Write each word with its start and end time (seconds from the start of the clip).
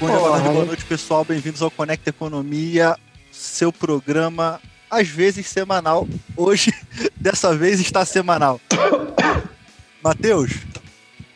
Bom 0.00 0.06
dia, 0.06 0.18
boa 0.18 0.30
tarde, 0.30 0.48
boa 0.48 0.64
noite, 0.64 0.84
pessoal. 0.86 1.24
Bem-vindos 1.26 1.60
ao 1.60 1.70
Conecta 1.70 2.08
Economia, 2.08 2.96
seu 3.30 3.70
programa, 3.70 4.58
às 4.90 5.06
vezes 5.06 5.46
semanal. 5.46 6.08
Hoje, 6.34 6.72
dessa 7.20 7.54
vez, 7.54 7.80
está 7.80 8.02
semanal. 8.06 8.58
Matheus, 10.02 10.52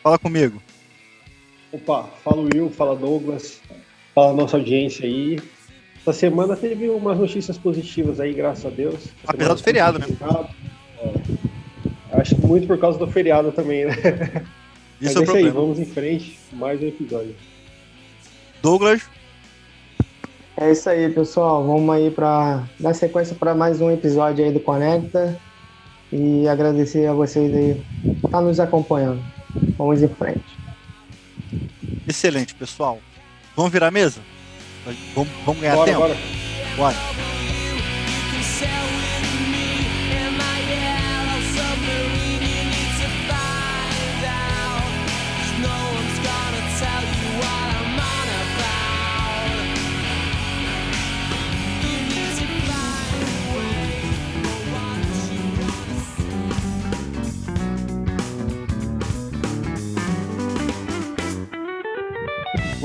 fala 0.01 0.17
comigo. 0.17 0.59
Opa, 1.71 2.09
fala 2.23 2.41
Will, 2.41 2.71
fala 2.71 2.95
Douglas, 2.95 3.61
fala 4.15 4.33
nossa 4.33 4.57
audiência 4.57 5.05
aí. 5.05 5.39
Essa 6.01 6.13
semana 6.13 6.55
teve 6.55 6.89
umas 6.89 7.19
notícias 7.19 7.59
positivas 7.59 8.19
aí, 8.19 8.33
graças 8.33 8.65
a 8.65 8.69
Deus. 8.71 9.09
Apesar 9.27 9.53
do 9.53 9.61
feriado, 9.61 9.99
né? 9.99 10.07
É. 12.11 12.19
Acho 12.19 12.35
que 12.35 12.41
muito 12.41 12.65
por 12.65 12.79
causa 12.79 12.97
do 12.97 13.05
feriado 13.05 13.51
também, 13.51 13.85
né? 13.85 13.93
Isso 14.99 15.13
Mas 15.13 15.15
é, 15.17 15.19
é 15.19 15.23
isso 15.23 15.35
aí, 15.35 15.49
vamos 15.49 15.77
em 15.77 15.85
frente, 15.85 16.39
mais 16.51 16.81
um 16.81 16.87
episódio. 16.87 17.35
Douglas. 18.65 19.03
É 20.57 20.71
isso 20.71 20.89
aí, 20.89 21.07
pessoal. 21.13 21.63
Vamos 21.63 21.95
aí 21.95 22.09
para 22.09 22.63
dar 22.79 22.95
sequência 22.95 23.35
para 23.35 23.53
mais 23.53 23.79
um 23.79 23.91
episódio 23.91 24.43
aí 24.43 24.51
do 24.51 24.59
Conecta 24.59 25.39
e 26.11 26.47
agradecer 26.47 27.05
a 27.05 27.13
vocês 27.13 27.53
aí 27.53 27.85
por 28.19 28.27
estar 28.27 28.41
nos 28.41 28.59
acompanhando. 28.59 29.23
Vamos 29.77 30.01
em 30.01 30.07
frente. 30.07 30.57
Excelente, 32.07 32.55
pessoal. 32.55 32.97
Vamos 33.55 33.71
virar 33.71 33.89
a 33.89 33.91
mesa? 33.91 34.19
Vamos, 35.13 35.29
vamos 35.45 35.61
ganhar 35.61 35.75
bora, 35.75 35.85
tempo? 35.85 35.99
Bora. 35.99 36.15
bora. 36.75 37.34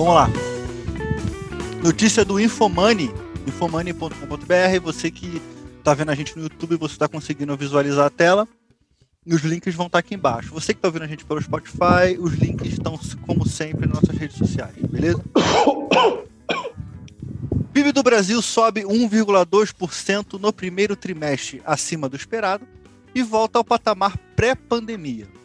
Vamos 0.01 0.15
lá. 0.15 0.31
Notícia 1.85 2.25
do 2.25 2.41
Infomani, 2.41 3.11
infomani.com.br. 3.47 4.81
Você 4.83 5.11
que 5.11 5.43
está 5.77 5.93
vendo 5.93 6.11
a 6.11 6.15
gente 6.15 6.35
no 6.39 6.45
YouTube, 6.45 6.77
você 6.77 6.95
está 6.95 7.07
conseguindo 7.07 7.55
visualizar 7.55 8.07
a 8.07 8.11
tela. 8.11 8.49
E 9.27 9.35
os 9.35 9.43
links 9.43 9.75
vão 9.75 9.89
estar 9.89 9.97
tá 9.97 10.01
aqui 10.01 10.15
embaixo. 10.15 10.55
Você 10.55 10.73
que 10.73 10.79
está 10.79 10.89
ouvindo 10.89 11.03
a 11.03 11.07
gente 11.07 11.27
pelo 11.27 11.43
Spotify, 11.43 12.17
os 12.19 12.33
links 12.33 12.73
estão, 12.73 12.99
como 13.27 13.47
sempre, 13.47 13.87
nas 13.87 14.01
nossas 14.01 14.17
redes 14.17 14.39
sociais, 14.39 14.75
beleza? 14.91 15.23
PIB 17.71 17.93
do 17.93 18.03
Brasil 18.03 18.41
sobe 18.41 18.85
1,2% 18.85 20.41
no 20.41 20.51
primeiro 20.51 20.97
trimestre, 20.97 21.61
acima 21.63 22.09
do 22.09 22.17
esperado, 22.17 22.67
e 23.15 23.23
volta 23.23 23.59
ao 23.59 23.65
patamar 23.65 24.17
pré-pandemia. 24.35 25.40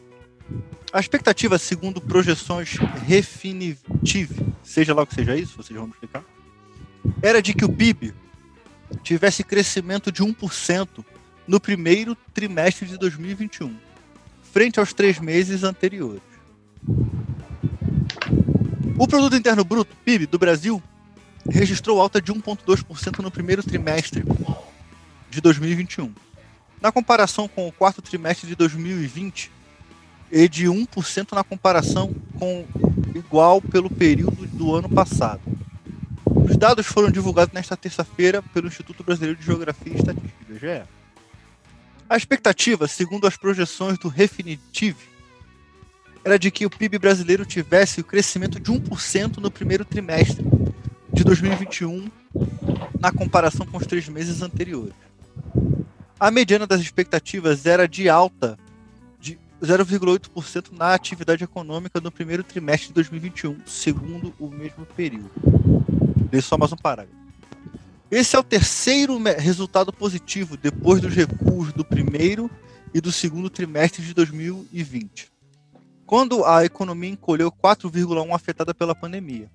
A 0.96 1.00
expectativa, 1.02 1.58
segundo 1.58 2.00
projeções 2.00 2.78
Refinitiv, 3.06 4.32
seja 4.64 4.94
lá 4.94 5.04
o 5.04 5.06
que 5.06 5.14
seja 5.14 5.36
isso, 5.36 5.58
vocês 5.58 5.78
vão 5.78 5.90
explicar, 5.90 6.24
era 7.22 7.42
de 7.42 7.54
que 7.54 7.66
o 7.66 7.70
PIB 7.70 8.14
tivesse 9.04 9.44
crescimento 9.44 10.10
de 10.10 10.24
1% 10.24 11.04
no 11.46 11.60
primeiro 11.60 12.16
trimestre 12.34 12.88
de 12.88 12.98
2021, 12.98 13.76
frente 14.54 14.80
aos 14.80 14.94
três 14.94 15.20
meses 15.20 15.66
anteriores. 15.66 16.24
O 18.98 19.06
Produto 19.06 19.36
Interno 19.36 19.66
Bruto, 19.66 19.94
PIB, 20.06 20.28
do 20.28 20.40
Brasil, 20.40 20.82
registrou 21.50 22.00
alta 22.00 22.22
de 22.22 22.32
1,2% 22.32 23.20
no 23.20 23.30
primeiro 23.30 23.62
trimestre 23.62 24.24
de 25.30 25.42
2021. 25.42 26.16
Na 26.82 26.90
comparação 26.90 27.50
com 27.50 27.68
o 27.68 27.72
quarto 27.74 28.02
trimestre 28.02 28.48
de 28.48 28.56
2020, 28.56 29.52
e 30.32 30.48
de 30.48 30.66
1% 30.66 31.34
na 31.34 31.44
comparação 31.44 32.14
com 32.38 32.66
igual 33.14 33.62
pelo 33.62 33.90
período 33.90 34.46
do 34.48 34.76
ano 34.76 34.90
passado. 34.90 35.42
Os 36.26 36.58
dados 36.58 36.86
foram 36.86 37.10
divulgados 37.10 37.54
nesta 37.54 37.78
terça-feira 37.78 38.42
pelo 38.42 38.68
Instituto 38.68 39.04
Brasileiro 39.04 39.40
de 39.40 39.46
Geografia 39.46 39.94
e 39.94 39.96
Estatística, 39.96 40.44
IBGE. 40.50 40.84
A 42.08 42.18
expectativa, 42.18 42.88
segundo 42.88 43.26
as 43.26 43.36
projeções 43.36 43.98
do 43.98 44.10
Refinitiv, 44.10 44.96
era 46.24 46.38
de 46.38 46.52
que 46.52 46.66
o 46.66 46.70
PIB 46.70 46.98
brasileiro 46.98 47.46
tivesse 47.46 48.02
o 48.02 48.04
crescimento 48.04 48.60
de 48.60 48.72
1% 48.72 49.38
no 49.38 49.52
primeiro 49.52 49.86
trimestre 49.86 50.46
de 51.14 51.24
2021 51.24 52.10
na 53.00 53.12
comparação 53.12 53.66
com 53.66 53.78
os 53.78 53.86
três 53.86 54.10
meses 54.10 54.42
anteriores. 54.42 54.94
A 56.20 56.32
mediana 56.32 56.66
das 56.66 56.82
expectativas 56.82 57.66
era 57.66 57.88
de 57.88 58.10
alta 58.10 58.58
0,8% 59.66 60.72
na 60.72 60.94
atividade 60.94 61.44
econômica 61.44 62.00
no 62.00 62.12
primeiro 62.12 62.44
trimestre 62.44 62.90
de 62.90 62.94
2021, 62.94 63.58
segundo 63.66 64.34
o 64.40 64.48
mesmo 64.48 64.86
período. 64.86 65.32
Dei 66.30 66.42
só 66.42 66.58
mais 66.58 66.72
um 66.72 66.78
parágrafo. 66.78 67.18
Esse 68.10 68.36
é 68.36 68.40
o 68.40 68.44
terceiro 68.44 69.18
resultado 69.38 69.92
positivo 69.92 70.56
depois 70.56 71.02
dos 71.02 71.14
recuos 71.14 71.74
do 71.74 71.84
primeiro 71.84 72.50
e 72.94 73.02
do 73.02 73.12
segundo 73.12 73.50
trimestre 73.50 74.04
de 74.04 74.14
2020, 74.14 75.32
quando 76.06 76.46
a 76.46 76.64
economia 76.64 77.10
encolheu 77.10 77.52
4,1% 77.52 78.34
afetada 78.34 78.74
pela 78.74 78.96
pandemia. 78.96 79.50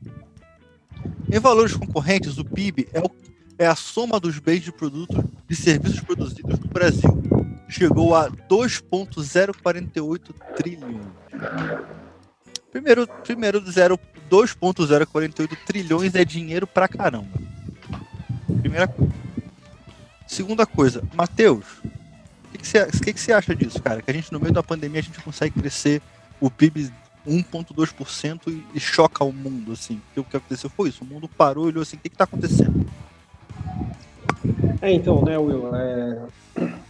Em 1.32 1.38
valores 1.38 1.74
concorrentes, 1.74 2.36
o 2.38 2.44
PIB 2.44 2.88
é, 2.92 3.00
o, 3.00 3.10
é 3.56 3.66
a 3.66 3.76
soma 3.76 4.18
dos 4.18 4.38
bens 4.38 4.62
de 4.62 4.72
produtos 4.72 5.24
e 5.48 5.54
serviços 5.54 6.00
produzidos 6.00 6.58
no 6.58 6.68
Brasil 6.68 7.49
chegou 7.70 8.14
a 8.14 8.28
2,048 8.28 10.34
trilhões. 10.56 11.06
Primeiro, 12.70 13.06
primeiro 13.06 13.60
2,048 13.60 15.56
trilhões 15.66 16.14
é 16.14 16.24
dinheiro 16.24 16.66
pra 16.66 16.88
caramba. 16.88 17.38
Primeira 18.60 18.88
coisa. 18.88 19.12
Segunda 20.26 20.64
coisa, 20.64 21.02
Matheus, 21.12 21.64
o 22.54 22.58
que, 22.58 22.66
você 22.66 22.86
que, 22.86 23.12
que, 23.12 23.32
acha 23.32 23.54
disso, 23.54 23.82
cara? 23.82 24.00
Que 24.00 24.10
a 24.10 24.14
gente, 24.14 24.32
no 24.32 24.38
meio 24.38 24.52
da 24.52 24.62
pandemia, 24.62 25.00
a 25.00 25.02
gente 25.02 25.20
consegue 25.20 25.58
crescer 25.58 26.00
o 26.40 26.48
PIB 26.48 26.92
1,2% 27.26 28.42
e, 28.46 28.64
e 28.72 28.78
choca 28.78 29.24
o 29.24 29.32
mundo, 29.32 29.72
assim. 29.72 30.00
O 30.16 30.22
que 30.22 30.36
aconteceu 30.36 30.70
foi 30.70 30.90
isso, 30.90 31.02
o 31.02 31.06
mundo 31.06 31.28
parou 31.28 31.64
e 31.64 31.68
olhou 31.68 31.82
assim, 31.82 31.96
o 31.96 32.00
que, 32.00 32.08
que 32.08 32.16
tá 32.16 32.24
acontecendo? 32.24 32.86
É, 34.80 34.92
então, 34.92 35.24
né, 35.24 35.36
Will, 35.36 35.74
é, 35.74 36.22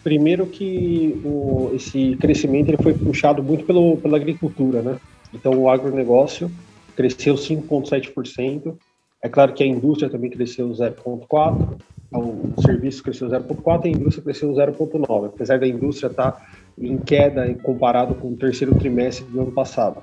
Primeiro 0.03 0.47
que 0.47 1.21
o, 1.25 1.71
esse 1.75 2.17
crescimento 2.17 2.69
ele 2.69 2.83
foi 2.83 2.95
puxado 2.95 3.43
muito 3.43 3.65
pelo, 3.65 3.97
pela 3.99 4.17
agricultura, 4.17 4.81
né? 4.81 4.99
Então 5.33 5.53
o 5.53 5.69
agronegócio 5.69 6.51
cresceu 6.97 7.35
5,7%. 7.35 8.75
É 9.23 9.29
claro 9.29 9.53
que 9.53 9.63
a 9.63 9.67
indústria 9.67 10.09
também 10.09 10.31
cresceu 10.31 10.69
0,4%, 10.71 11.79
o 12.13 12.63
serviço 12.63 13.03
cresceu 13.03 13.29
0,4% 13.29 13.85
e 13.85 13.89
a 13.89 13.91
indústria 13.91 14.25
cresceu 14.25 14.51
0,9%, 14.53 15.27
apesar 15.27 15.59
da 15.59 15.69
indústria 15.69 16.09
estar 16.09 16.33
tá 16.33 16.47
em 16.79 16.97
queda 16.97 17.55
comparado 17.63 18.15
com 18.15 18.29
o 18.29 18.37
terceiro 18.37 18.75
trimestre 18.77 19.25
do 19.27 19.43
ano 19.43 19.53
passado. 19.53 20.03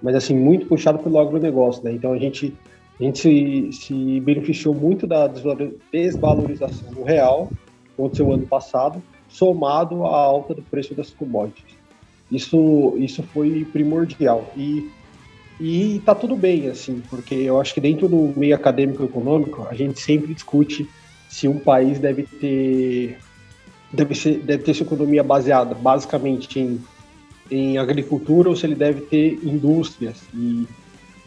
Mas 0.00 0.14
assim, 0.14 0.34
muito 0.34 0.66
puxado 0.66 1.00
pelo 1.00 1.18
agronegócio, 1.18 1.82
né? 1.82 1.92
Então 1.92 2.12
a 2.12 2.18
gente, 2.18 2.54
a 3.00 3.02
gente 3.02 3.18
se, 3.18 3.70
se 3.72 4.20
beneficiou 4.20 4.72
muito 4.72 5.08
da 5.08 5.26
desvalorização 5.26 6.92
do 6.92 7.02
real 7.02 7.50
aconteceu 7.98 8.32
ano 8.32 8.46
passado, 8.46 9.02
somado 9.28 10.04
à 10.04 10.16
alta 10.16 10.54
do 10.54 10.62
preço 10.62 10.94
das 10.94 11.10
commodities. 11.10 11.76
Isso, 12.30 12.94
isso 12.98 13.22
foi 13.22 13.66
primordial. 13.72 14.50
E, 14.56 14.90
e 15.60 16.00
tá 16.04 16.14
tudo 16.14 16.36
bem, 16.36 16.68
assim, 16.68 17.02
porque 17.10 17.34
eu 17.34 17.60
acho 17.60 17.74
que 17.74 17.80
dentro 17.80 18.08
do 18.08 18.32
meio 18.36 18.54
acadêmico 18.54 19.02
econômico, 19.02 19.66
a 19.68 19.74
gente 19.74 20.00
sempre 20.00 20.32
discute 20.32 20.88
se 21.28 21.48
um 21.48 21.58
país 21.58 21.98
deve 21.98 22.22
ter 22.22 23.18
deve, 23.92 24.14
ser, 24.14 24.38
deve 24.38 24.62
ter 24.62 24.74
sua 24.74 24.86
economia 24.86 25.22
baseada 25.22 25.74
basicamente 25.74 26.60
em, 26.60 26.80
em 27.50 27.78
agricultura 27.78 28.48
ou 28.48 28.56
se 28.56 28.66
ele 28.66 28.74
deve 28.74 29.02
ter 29.02 29.38
indústrias. 29.42 30.22
E 30.34 30.66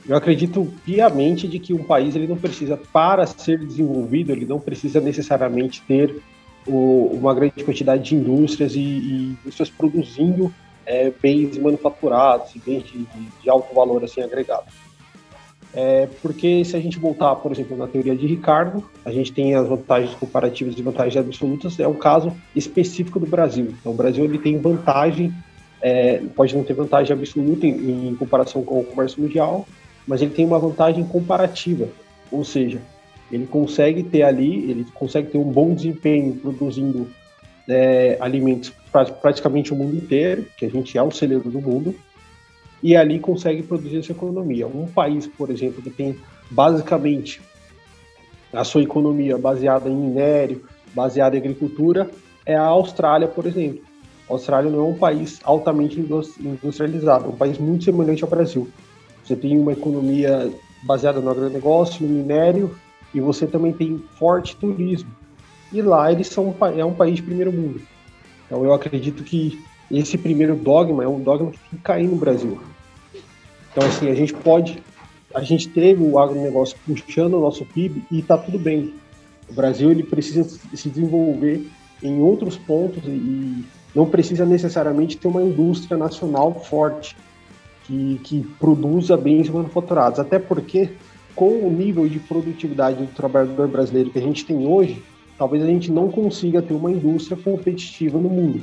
eu 0.07 0.15
acredito 0.15 0.71
piamente 0.85 1.47
de 1.47 1.59
que 1.59 1.74
um 1.74 1.83
país 1.83 2.15
ele 2.15 2.27
não 2.27 2.38
precisa, 2.38 2.77
para 2.77 3.25
ser 3.25 3.59
desenvolvido, 3.59 4.31
ele 4.31 4.45
não 4.45 4.59
precisa 4.59 5.00
necessariamente 5.00 5.81
ter 5.88 6.21
o, 6.67 7.09
uma 7.13 7.33
grande 7.33 7.63
quantidade 7.63 8.03
de 8.03 8.15
indústrias 8.15 8.75
e, 8.75 8.79
e 8.79 9.37
indústrias 9.41 9.69
produzindo 9.69 10.53
é, 10.85 11.11
bens 11.21 11.57
manufaturados 11.57 12.55
e 12.55 12.59
bens 12.59 12.83
de, 12.83 13.05
de, 13.41 13.49
alto 13.49 13.73
valor 13.73 14.03
assim 14.03 14.21
agregado. 14.21 14.65
É, 15.73 16.07
porque 16.21 16.65
se 16.65 16.75
a 16.75 16.79
gente 16.81 16.99
voltar, 16.99 17.33
por 17.35 17.51
exemplo, 17.51 17.77
na 17.77 17.87
teoria 17.87 18.15
de 18.15 18.27
Ricardo, 18.27 18.83
a 19.05 19.11
gente 19.11 19.31
tem 19.31 19.55
as 19.55 19.67
vantagens 19.67 20.13
comparativas 20.15 20.77
e 20.77 20.81
vantagens 20.81 21.15
absolutas, 21.15 21.79
é 21.79 21.87
um 21.87 21.93
caso 21.93 22.35
específico 22.53 23.19
do 23.19 23.25
Brasil. 23.25 23.73
Então, 23.79 23.93
o 23.93 23.95
Brasil 23.95 24.25
ele 24.25 24.37
tem 24.37 24.57
vantagem, 24.57 25.33
é, 25.81 26.21
pode 26.35 26.55
não 26.55 26.63
ter 26.63 26.73
vantagem 26.73 27.15
absoluta 27.15 27.65
em, 27.65 28.09
em 28.09 28.15
comparação 28.15 28.63
com 28.63 28.81
o 28.81 28.83
comércio 28.83 29.21
mundial, 29.21 29.65
mas 30.05 30.21
ele 30.21 30.31
tem 30.31 30.45
uma 30.45 30.59
vantagem 30.59 31.05
comparativa, 31.05 31.87
ou 32.29 32.43
seja, 32.43 32.81
ele 33.31 33.47
consegue 33.47 34.03
ter 34.03 34.23
ali, 34.23 34.69
ele 34.69 34.85
consegue 34.93 35.29
ter 35.29 35.37
um 35.37 35.49
bom 35.51 35.73
desempenho 35.73 36.35
produzindo 36.35 37.07
é, 37.67 38.17
alimentos 38.19 38.73
para 38.91 39.05
praticamente 39.05 39.71
o 39.71 39.75
mundo 39.75 39.95
inteiro, 39.95 40.45
que 40.57 40.65
a 40.65 40.69
gente 40.69 40.97
é 40.97 41.01
o 41.01 41.11
celeiro 41.11 41.49
do 41.49 41.61
mundo, 41.61 41.95
e 42.83 42.95
ali 42.95 43.19
consegue 43.19 43.63
produzir 43.63 43.99
essa 43.99 44.11
economia. 44.11 44.67
Um 44.67 44.87
país, 44.87 45.27
por 45.27 45.49
exemplo, 45.49 45.81
que 45.81 45.89
tem 45.89 46.17
basicamente 46.49 47.41
a 48.51 48.63
sua 48.63 48.83
economia 48.83 49.37
baseada 49.37 49.89
em 49.89 49.95
minério, 49.95 50.65
baseada 50.93 51.35
em 51.37 51.39
agricultura, 51.39 52.09
é 52.45 52.55
a 52.55 52.65
Austrália, 52.65 53.27
por 53.27 53.45
exemplo. 53.45 53.81
A 54.29 54.33
Austrália 54.33 54.69
não 54.69 54.79
é 54.79 54.83
um 54.83 54.97
país 54.97 55.39
altamente 55.43 55.99
industrializado, 55.99 57.25
é 57.25 57.27
um 57.29 57.37
país 57.37 57.57
muito 57.57 57.85
semelhante 57.85 58.23
ao 58.23 58.29
Brasil. 58.29 58.67
Você 59.23 59.35
tem 59.35 59.57
uma 59.57 59.71
economia 59.71 60.51
baseada 60.83 61.21
no 61.21 61.29
agronegócio, 61.29 62.05
no 62.05 62.13
minério, 62.13 62.75
e 63.13 63.19
você 63.19 63.45
também 63.45 63.73
tem 63.73 64.03
forte 64.17 64.55
turismo. 64.55 65.09
E 65.71 65.81
lá 65.81 66.11
eles 66.11 66.27
são 66.27 66.55
é 66.77 66.83
um 66.83 66.93
país 66.93 67.15
de 67.15 67.23
primeiro 67.23 67.51
mundo. 67.51 67.81
Então 68.45 68.63
eu 68.63 68.73
acredito 68.73 69.23
que 69.23 69.63
esse 69.89 70.17
primeiro 70.17 70.55
dogma 70.55 71.03
é 71.03 71.07
um 71.07 71.21
dogma 71.21 71.51
que 71.51 71.57
tem 71.57 71.69
que 71.71 71.77
cair 71.77 72.07
no 72.07 72.15
Brasil. 72.15 72.59
Então 73.71 73.87
assim, 73.87 74.09
a 74.09 74.15
gente 74.15 74.33
pode 74.33 74.81
a 75.33 75.41
gente 75.41 75.69
teve 75.69 76.03
o 76.03 76.19
agronegócio 76.19 76.77
puxando 76.85 77.35
o 77.35 77.39
nosso 77.39 77.65
PIB 77.65 78.03
e 78.11 78.19
está 78.19 78.37
tudo 78.37 78.59
bem. 78.59 78.93
O 79.49 79.53
Brasil 79.53 79.89
ele 79.89 80.03
precisa 80.03 80.43
se 80.43 80.89
desenvolver 80.89 81.65
em 82.03 82.19
outros 82.19 82.57
pontos 82.57 83.03
e 83.05 83.63
não 83.93 84.05
precisa 84.05 84.45
necessariamente 84.45 85.17
ter 85.17 85.27
uma 85.27 85.41
indústria 85.41 85.97
nacional 85.97 86.53
forte 86.53 87.15
que, 87.85 88.19
que 88.23 88.43
produza 88.59 89.17
bens 89.17 89.49
manufaturados. 89.49 90.19
Até 90.19 90.39
porque, 90.39 90.89
com 91.35 91.65
o 91.65 91.71
nível 91.71 92.07
de 92.07 92.19
produtividade 92.19 92.97
do 92.97 93.13
trabalhador 93.13 93.67
brasileiro 93.67 94.09
que 94.09 94.19
a 94.19 94.21
gente 94.21 94.45
tem 94.45 94.67
hoje, 94.67 95.01
talvez 95.37 95.63
a 95.63 95.67
gente 95.67 95.91
não 95.91 96.09
consiga 96.09 96.61
ter 96.61 96.73
uma 96.73 96.91
indústria 96.91 97.37
competitiva 97.37 98.19
no 98.19 98.29
mundo. 98.29 98.61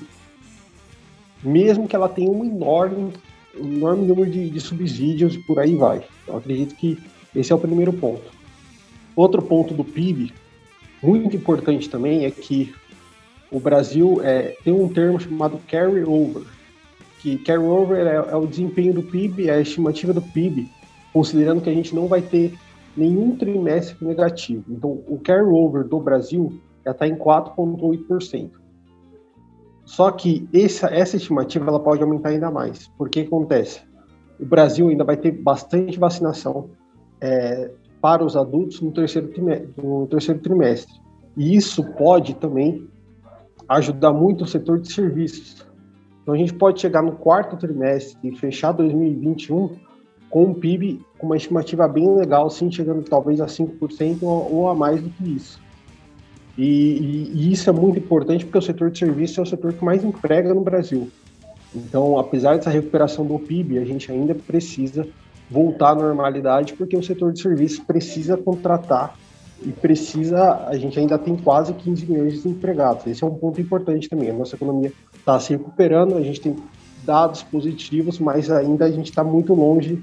Mesmo 1.42 1.88
que 1.88 1.96
ela 1.96 2.08
tenha 2.08 2.30
um 2.30 2.44
enorme, 2.44 3.12
um 3.58 3.76
enorme 3.76 4.06
número 4.06 4.30
de, 4.30 4.50
de 4.50 4.60
subsídios 4.60 5.34
e 5.34 5.38
por 5.38 5.58
aí 5.58 5.74
vai. 5.74 6.02
Eu 6.26 6.36
acredito 6.36 6.74
que 6.74 6.98
esse 7.34 7.52
é 7.52 7.54
o 7.54 7.58
primeiro 7.58 7.92
ponto. 7.92 8.30
Outro 9.14 9.42
ponto 9.42 9.74
do 9.74 9.84
PIB, 9.84 10.32
muito 11.02 11.36
importante 11.36 11.88
também, 11.88 12.24
é 12.24 12.30
que 12.30 12.72
o 13.50 13.58
Brasil 13.58 14.20
é, 14.22 14.56
tem 14.62 14.72
um 14.72 14.88
termo 14.88 15.18
chamado 15.18 15.60
carry 15.66 16.04
over, 16.04 16.42
que 17.20 17.38
carry 17.38 17.64
over 17.64 18.06
é, 18.06 18.14
é, 18.14 18.36
o 18.36 18.46
desempenho 18.46 18.92
do 18.92 19.02
PIB, 19.02 19.48
é 19.48 19.54
a 19.54 19.60
estimativa 19.60 20.12
do 20.12 20.22
PIB, 20.22 20.68
considerando 21.12 21.60
que 21.60 21.70
a 21.70 21.75
gente 21.75 21.94
não 21.94 22.06
vai 22.06 22.22
ter 22.22 22.55
nenhum 22.96 23.37
trimestre 23.37 23.96
negativo. 24.05 24.64
Então, 24.69 25.02
o 25.06 25.19
carry 25.19 25.49
over 25.49 25.84
do 25.84 26.00
Brasil 26.00 26.60
já 26.84 26.93
está 26.93 27.06
em 27.06 27.16
4,8%. 27.16 28.50
Só 29.84 30.10
que 30.10 30.49
essa, 30.52 30.88
essa 30.88 31.16
estimativa 31.16 31.66
ela 31.66 31.81
pode 31.81 32.02
aumentar 32.02 32.31
ainda 32.31 32.50
mais. 32.50 32.88
Porque 32.99 33.20
acontece? 33.20 33.81
O 34.38 34.44
Brasil 34.44 34.88
ainda 34.88 35.05
vai 35.05 35.16
ter 35.16 35.32
bastante 35.32 35.99
vacinação 35.99 36.70
é, 37.20 37.70
para 38.00 38.25
os 38.25 38.37
adultos 38.37 38.81
no 38.81 38.93
terceiro, 38.93 39.31
no 39.76 40.06
terceiro 40.06 40.40
trimestre. 40.40 40.93
E 41.37 41.56
isso 41.56 41.84
pode 41.94 42.34
também 42.34 42.87
ajudar 43.69 44.12
muito 44.12 44.44
o 44.44 44.46
setor 44.46 44.81
de 44.81 44.93
serviços. 44.93 45.66
Então 46.22 46.34
a 46.34 46.38
gente 46.38 46.52
pode 46.54 46.81
chegar 46.81 47.02
no 47.02 47.12
quarto 47.12 47.56
trimestre 47.56 48.19
e 48.22 48.37
fechar 48.37 48.72
2021 48.72 49.76
com 50.30 50.44
um 50.44 50.54
PIB 50.54 51.00
com 51.19 51.26
uma 51.26 51.36
estimativa 51.36 51.88
bem 51.88 52.14
legal, 52.14 52.48
sim, 52.48 52.70
chegando 52.70 53.02
talvez 53.02 53.40
a 53.40 53.46
5% 53.46 54.22
ou 54.22 54.69
a 54.69 54.75
mais 54.75 55.02
do 55.02 55.10
que 55.10 55.34
isso. 55.34 55.60
E, 56.56 56.64
e, 56.64 57.32
e, 57.34 57.52
isso 57.52 57.69
é 57.70 57.72
muito 57.72 57.98
importante 57.98 58.44
porque 58.44 58.58
o 58.58 58.62
setor 58.62 58.90
de 58.90 58.98
serviços 58.98 59.38
é 59.38 59.42
o 59.42 59.46
setor 59.46 59.72
que 59.72 59.84
mais 59.84 60.04
emprega 60.04 60.52
no 60.52 60.60
Brasil. 60.60 61.08
Então, 61.75 62.19
apesar 62.19 62.56
dessa 62.56 62.70
recuperação 62.70 63.25
do 63.25 63.38
PIB, 63.38 63.78
a 63.78 63.84
gente 63.84 64.10
ainda 64.10 64.34
precisa 64.34 65.06
voltar 65.50 65.90
à 65.90 65.94
normalidade 65.94 66.75
porque 66.75 66.96
o 66.96 67.02
setor 67.02 67.32
de 67.32 67.40
serviços 67.40 67.78
precisa 67.78 68.36
contratar 68.36 69.16
e 69.62 69.70
precisa, 69.70 70.66
a 70.66 70.76
gente 70.76 70.98
ainda 70.98 71.19
tem 71.19 71.36
quase 71.36 71.72
15 71.72 72.06
milhões 72.06 72.32
de 72.34 72.42
desempregados. 72.42 73.06
Esse 73.06 73.25
é 73.25 73.26
um 73.26 73.34
ponto 73.34 73.60
importante 73.60 74.08
também. 74.08 74.30
A 74.30 74.34
nossa 74.34 74.56
economia 74.56 74.92
está 75.16 75.38
se 75.40 75.52
recuperando, 75.52 76.16
a 76.16 76.22
gente 76.22 76.40
tem 76.40 76.56
dados 77.04 77.42
positivos, 77.42 78.19
mas 78.19 78.50
ainda 78.50 78.84
a 78.84 78.90
gente 78.90 79.10
está 79.10 79.25
muito 79.25 79.54
longe 79.54 80.02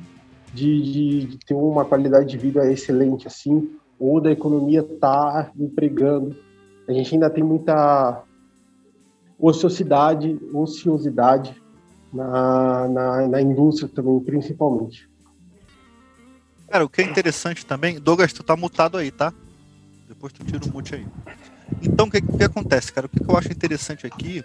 de, 0.55 0.81
de, 0.81 1.25
de, 1.25 1.37
ter 1.39 1.53
uma 1.53 1.83
qualidade 1.83 2.29
de 2.29 2.37
vida 2.37 2.71
excelente 2.71 3.27
assim, 3.27 3.69
ou 3.99 4.21
da 4.21 4.31
economia 4.31 4.81
tá 4.81 5.51
empregando. 5.59 6.35
A 6.87 6.93
gente 6.93 7.13
ainda 7.13 7.29
tem 7.29 7.43
muita 7.43 8.23
ociosidade, 9.37 10.39
ociosidade 10.53 11.61
na, 12.13 12.87
na, 12.87 13.27
na 13.27 13.41
indústria 13.41 13.89
também, 13.93 14.19
principalmente. 14.21 15.09
Cara, 16.69 16.85
o 16.85 16.89
que 16.89 17.01
é 17.01 17.05
interessante 17.05 17.65
também, 17.65 17.99
Douglas, 17.99 18.31
tu 18.31 18.41
tá 18.41 18.55
mutado 18.55 18.97
aí, 18.97 19.11
tá? 19.11 19.33
Depois 20.07 20.31
tu 20.31 20.43
tira 20.45 20.63
o 20.65 20.73
mute 20.73 20.95
aí. 20.95 21.05
Então, 21.81 22.07
o 22.07 22.11
que, 22.11 22.21
que 22.21 22.43
acontece, 22.43 22.93
cara? 22.93 23.07
O 23.07 23.09
que, 23.09 23.19
que 23.19 23.29
eu 23.29 23.37
acho 23.37 23.51
interessante 23.51 24.07
aqui 24.07 24.43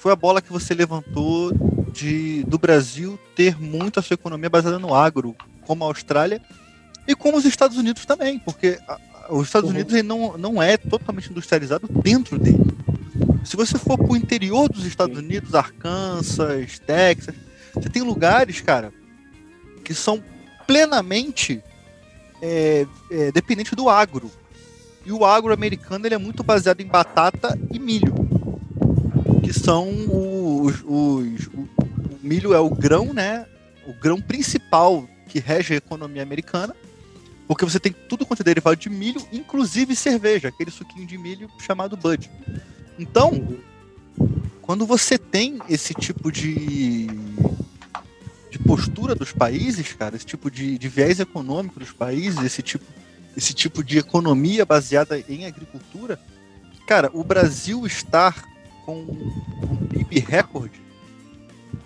foi 0.00 0.12
a 0.12 0.16
bola 0.16 0.40
que 0.40 0.50
você 0.50 0.72
levantou 0.72 1.52
de 1.92 2.42
do 2.44 2.58
Brasil 2.58 3.20
ter 3.36 3.60
muito 3.60 4.00
a 4.00 4.02
sua 4.02 4.14
economia 4.14 4.48
baseada 4.48 4.78
no 4.78 4.94
agro, 4.94 5.36
como 5.66 5.84
a 5.84 5.88
Austrália 5.88 6.40
e 7.06 7.14
como 7.14 7.36
os 7.36 7.44
Estados 7.44 7.76
Unidos 7.76 8.06
também, 8.06 8.38
porque 8.38 8.78
a, 8.88 8.94
a, 8.94 9.34
os 9.34 9.46
Estados 9.46 9.68
uhum. 9.68 9.76
Unidos 9.76 10.02
não, 10.02 10.38
não 10.38 10.62
é 10.62 10.78
totalmente 10.78 11.30
industrializado 11.30 11.86
dentro 12.02 12.38
dele. 12.38 12.64
Se 13.44 13.58
você 13.58 13.76
for 13.76 13.98
para 13.98 14.12
o 14.12 14.16
interior 14.16 14.70
dos 14.70 14.86
Estados 14.86 15.18
Unidos, 15.18 15.54
Arkansas, 15.54 16.78
Texas, 16.78 17.34
você 17.74 17.90
tem 17.90 18.00
lugares, 18.00 18.58
cara, 18.62 18.94
que 19.84 19.92
são 19.92 20.22
plenamente 20.66 21.62
é, 22.40 22.86
é, 23.10 23.32
dependentes 23.32 23.74
do 23.74 23.90
agro. 23.90 24.30
E 25.04 25.12
o 25.12 25.26
agro 25.26 25.52
americano 25.52 26.06
ele 26.06 26.14
é 26.14 26.18
muito 26.18 26.42
baseado 26.42 26.80
em 26.80 26.86
batata 26.86 27.58
e 27.70 27.78
milho, 27.78 28.29
que 29.50 29.58
são 29.58 29.88
os, 30.62 30.76
os 30.84 31.48
o, 31.48 31.68
o 31.82 32.18
milho 32.22 32.54
é 32.54 32.60
o 32.60 32.70
grão, 32.70 33.12
né? 33.12 33.44
O 33.84 33.92
grão 33.92 34.20
principal 34.20 35.08
que 35.26 35.40
rege 35.40 35.74
a 35.74 35.76
economia 35.76 36.22
americana, 36.22 36.72
porque 37.48 37.64
você 37.64 37.80
tem 37.80 37.92
tudo 38.08 38.24
quanto 38.24 38.42
é 38.42 38.44
derivado 38.44 38.76
de 38.76 38.88
milho, 38.88 39.20
inclusive 39.32 39.96
cerveja, 39.96 40.46
aquele 40.46 40.70
suquinho 40.70 41.04
de 41.04 41.18
milho 41.18 41.50
chamado 41.58 41.96
Bud. 41.96 42.30
Então, 42.96 43.58
quando 44.62 44.86
você 44.86 45.18
tem 45.18 45.58
esse 45.68 45.94
tipo 45.94 46.30
de, 46.30 47.08
de 48.52 48.58
postura 48.64 49.16
dos 49.16 49.32
países, 49.32 49.92
cara, 49.94 50.14
esse 50.14 50.26
tipo 50.26 50.48
de, 50.48 50.78
de 50.78 50.88
viés 50.88 51.18
econômico 51.18 51.80
dos 51.80 51.90
países, 51.90 52.40
esse 52.44 52.62
tipo 52.62 52.84
esse 53.36 53.54
tipo 53.54 53.82
de 53.82 53.98
economia 53.98 54.64
baseada 54.64 55.18
em 55.28 55.46
agricultura, 55.46 56.20
cara, 56.86 57.10
o 57.12 57.22
Brasil 57.24 57.86
estar 57.86 58.49
com 58.90 59.74
um 59.74 59.86
PIB 59.86 60.20
recorde, 60.20 60.80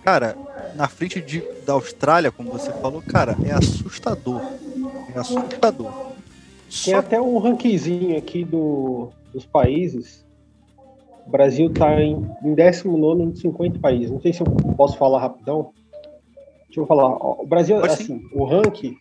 cara, 0.03 0.35
na 0.75 0.87
frente 0.87 1.21
de, 1.21 1.43
da 1.65 1.73
Austrália, 1.73 2.31
como 2.31 2.51
você 2.51 2.71
falou, 2.73 3.01
cara, 3.01 3.35
é 3.45 3.51
assustador. 3.51 4.41
É 5.13 5.19
assustador. 5.19 5.91
Tem 5.91 6.93
Só... 6.93 6.97
até 6.97 7.21
um 7.21 7.37
rankingzinho 7.37 8.17
aqui 8.17 8.43
do, 8.43 9.09
dos 9.33 9.45
países. 9.45 10.25
O 11.25 11.29
Brasil 11.29 11.67
está 11.67 12.01
em, 12.01 12.25
em 12.43 12.53
19 12.53 13.31
de 13.31 13.39
50 13.39 13.79
países. 13.79 14.11
Não 14.11 14.21
sei 14.21 14.33
se 14.33 14.41
eu 14.41 14.45
posso 14.45 14.97
falar 14.97 15.21
rapidão. 15.21 15.71
Deixa 16.67 16.81
eu 16.81 16.85
falar. 16.85 17.07
O 17.15 17.45
Brasil, 17.45 17.79
Pode 17.79 17.93
assim, 17.93 18.19
sim. 18.19 18.29
o 18.31 18.45
ranking 18.45 18.97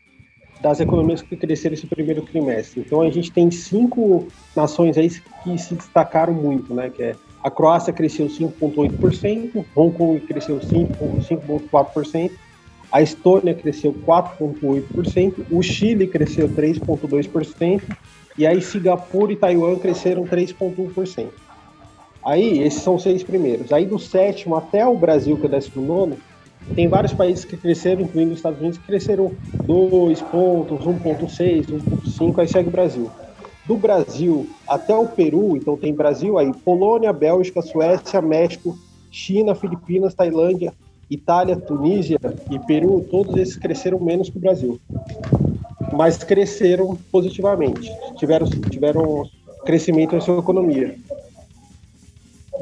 das 0.63 0.81
economias 0.81 1.21
que 1.21 1.37
cresceram 1.37 1.75
esse 1.75 1.87
primeiro 1.87 2.23
trimestre. 2.23 2.81
Então 2.81 3.03
a 3.03 3.11
gente 3.11 3.31
tem 3.31 3.51
cinco 3.51 4.29
nações 4.57 4.97
aí 4.97 5.11
que 5.43 5.59
se 5.59 5.75
destacaram 5.75 6.33
muito, 6.33 6.73
né? 6.73 6.89
Que 6.89 7.03
é 7.03 7.17
a 7.45 7.51
Croácia 7.51 7.93
cresceu 7.93 8.27
5,8%, 8.27 9.67
Hong 9.77 9.95
Kong 9.95 10.19
cresceu 10.21 10.59
5,4%, 10.59 12.31
a 12.91 13.03
Estônia 13.03 13.55
cresceu 13.55 13.93
4,8%, 13.93 15.45
o 15.51 15.63
Chile 15.63 16.07
cresceu 16.07 16.49
3,2% 16.49 17.83
e 18.39 18.47
aí 18.47 18.63
Singapura 18.63 19.35
e 19.35 19.37
Taiwan 19.37 19.77
cresceram 19.77 20.25
3,1%. 20.25 21.29
Aí, 22.25 22.63
esses 22.63 22.81
são 22.81 22.95
os 22.95 23.03
seis 23.03 23.23
primeiros. 23.23 23.71
Aí 23.75 23.85
do 23.85 23.99
sétimo 23.99 24.57
até 24.57 24.87
o 24.87 24.97
Brasil, 24.97 25.37
que 25.37 25.43
é 25.43 25.47
o 25.47 25.51
décimo 25.51 25.85
nono, 25.85 26.17
tem 26.75 26.89
vários 26.89 27.13
países 27.13 27.45
que 27.45 27.59
cresceram, 27.59 28.01
incluindo 28.01 28.33
os 28.33 28.39
Estados 28.39 28.59
Unidos, 28.59 28.79
que 28.79 28.87
cresceram 28.87 29.33
2 29.67 30.23
pontos, 30.23 30.87
1,6, 30.87 31.67
1,5, 31.67 32.39
aí 32.39 32.49
segue 32.49 32.71
o 32.71 32.73
Brasil. 32.73 33.11
Do 33.67 33.77
Brasil 33.77 34.47
até 34.69 34.95
o 34.95 35.07
Peru, 35.07 35.57
então 35.57 35.77
tem 35.77 35.95
Brasil 35.95 36.39
aí, 36.39 36.53
Polônia, 36.53 37.13
Bélgica, 37.13 37.63
Suécia, 37.63 38.21
México, 38.21 38.77
China, 39.11 39.55
Filipinas, 39.55 40.15
Tailândia, 40.15 40.73
Itália, 41.11 41.57
Tunísia 41.57 42.19
e 42.51 42.59
Peru, 42.59 43.07
todos 43.11 43.37
esses 43.37 43.57
cresceram 43.57 43.99
menos 44.01 44.29
que 44.29 44.37
o 44.37 44.41
Brasil. 44.41 44.79
Mas 45.93 46.19
cresceram 46.19 46.99
positivamente, 47.11 47.91
tiveram, 48.17 48.47
tiveram 48.71 49.29
crescimento 49.65 50.15
na 50.15 50.21
sua 50.21 50.39
economia. 50.39 50.97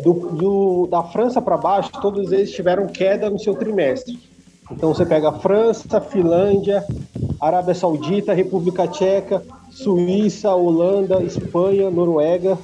Do, 0.02 0.12
do, 0.12 0.87
da 0.87 1.02
França 1.02 1.42
para 1.42 1.56
baixo, 1.56 1.90
todos 2.00 2.32
eles 2.32 2.52
tiveram 2.52 2.87
queda 2.87 3.28
no 3.28 3.38
seu 3.38 3.54
trimestre. 3.54 4.18
Então 4.71 4.94
você 4.94 5.04
pega 5.04 5.32
França, 5.32 6.00
Finlândia, 6.00 6.85
Arábia 7.40 7.75
Saudita, 7.75 8.32
República 8.32 8.87
Tcheca, 8.87 9.42
Suíça, 9.82 10.54
Holanda, 10.54 11.22
Espanha, 11.22 11.90
Noruega, 11.90 12.58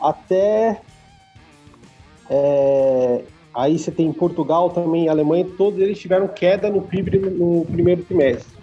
até 0.00 0.80
é, 2.28 3.22
aí 3.54 3.78
você 3.78 3.90
tem 3.90 4.12
Portugal 4.12 4.70
também, 4.70 5.08
Alemanha, 5.08 5.46
todos 5.56 5.80
eles 5.80 5.98
tiveram 5.98 6.28
queda 6.28 6.70
no 6.70 6.82
PIB 6.82 7.18
no, 7.18 7.64
primeiro 7.64 8.02
trimestre. 8.04 8.56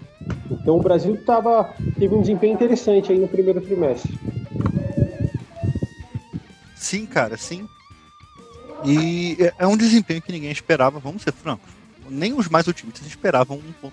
Então 0.50 0.76
o 0.76 0.82
Brasil 0.82 1.22
tava, 1.24 1.74
teve 1.98 2.14
um 2.14 2.20
desempenho 2.20 2.54
interessante 2.54 3.12
aí 3.12 3.18
no 3.18 3.28
primeiro 3.28 3.60
trimestre. 3.60 4.18
Sim, 6.76 7.06
cara, 7.06 7.36
sim. 7.36 7.66
E 8.84 9.36
é, 9.40 9.52
é 9.60 9.66
um 9.66 9.76
desempenho 9.76 10.20
que 10.20 10.32
ninguém 10.32 10.50
esperava, 10.50 10.98
vamos 10.98 11.22
ser 11.22 11.32
francos. 11.32 11.72
Nem 12.08 12.34
os 12.34 12.48
mais 12.48 12.68
otimistas 12.68 13.06
esperavam 13.06 13.58
1,2%. 13.58 13.88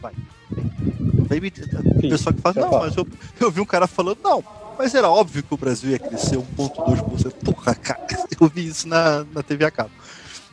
Vai. 0.00 0.12
Baby, 1.34 1.52
o 1.96 2.00
pessoal 2.10 2.34
que 2.34 2.40
fala, 2.40 2.54
não, 2.60 2.78
mas 2.80 2.96
eu, 2.96 3.06
eu 3.40 3.50
vi 3.50 3.60
um 3.60 3.64
cara 3.64 3.86
falando, 3.86 4.18
não, 4.22 4.44
mas 4.78 4.94
era 4.94 5.08
óbvio 5.08 5.42
que 5.42 5.54
o 5.54 5.56
Brasil 5.56 5.90
ia 5.90 5.98
crescer 5.98 6.36
1,2%. 6.36 7.32
Porra, 7.44 7.74
cara, 7.74 8.06
eu 8.40 8.48
vi 8.48 8.66
isso 8.66 8.88
na, 8.88 9.24
na 9.32 9.42
TV 9.42 9.64
a 9.64 9.70
cabo. 9.70 9.90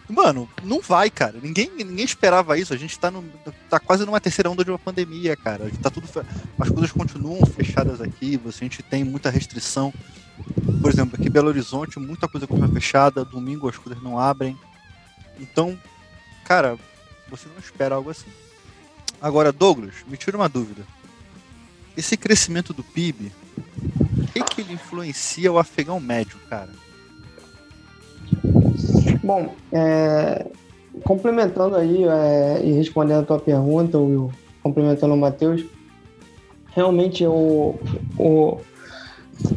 Mano, 0.09 0.49
não 0.63 0.81
vai, 0.81 1.09
cara. 1.09 1.35
Ninguém, 1.41 1.69
ninguém 1.75 2.03
esperava 2.03 2.57
isso. 2.57 2.73
A 2.73 2.77
gente 2.77 2.97
tá, 2.97 3.11
no, 3.11 3.23
tá 3.69 3.79
quase 3.79 4.05
numa 4.05 4.19
terceira 4.19 4.49
onda 4.49 4.65
de 4.65 4.71
uma 4.71 4.79
pandemia, 4.79 5.35
cara. 5.35 5.69
Tá 5.81 5.89
tudo, 5.91 6.07
as 6.59 6.69
coisas 6.69 6.91
continuam 6.91 7.45
fechadas 7.45 8.01
aqui. 8.01 8.39
A 8.43 8.51
gente 8.51 8.81
tem 8.81 9.03
muita 9.03 9.29
restrição. 9.29 9.93
Por 10.81 10.89
exemplo, 10.89 11.15
aqui 11.15 11.27
em 11.27 11.31
Belo 11.31 11.49
Horizonte, 11.49 11.99
muita 11.99 12.27
coisa 12.27 12.47
continua 12.47 12.73
fechada. 12.73 13.23
Domingo 13.23 13.69
as 13.69 13.77
coisas 13.77 14.01
não 14.01 14.17
abrem. 14.17 14.57
Então, 15.39 15.77
cara, 16.43 16.75
você 17.29 17.47
não 17.47 17.59
espera 17.59 17.93
algo 17.93 18.09
assim. 18.09 18.29
Agora, 19.21 19.51
Douglas, 19.51 19.95
me 20.07 20.17
tira 20.17 20.37
uma 20.37 20.47
dúvida. 20.47 20.83
Esse 21.97 22.15
crescimento 22.15 22.73
do 22.73 22.83
PIB, 22.83 23.31
o 24.17 24.27
que, 24.31 24.43
que 24.43 24.61
ele 24.61 24.73
influencia 24.73 25.51
o 25.51 25.59
afegão 25.59 25.99
médio, 25.99 26.37
cara? 26.49 26.69
Bom, 29.23 29.53
é, 29.71 30.45
complementando 31.03 31.75
aí 31.75 32.03
é, 32.03 32.61
e 32.63 32.71
respondendo 32.71 33.19
a 33.19 33.25
tua 33.25 33.39
pergunta, 33.39 33.97
Will, 33.97 34.31
complementando 34.63 35.13
o 35.13 35.17
Matheus, 35.17 35.65
realmente 36.71 37.25
o, 37.25 37.75
o 38.17 38.59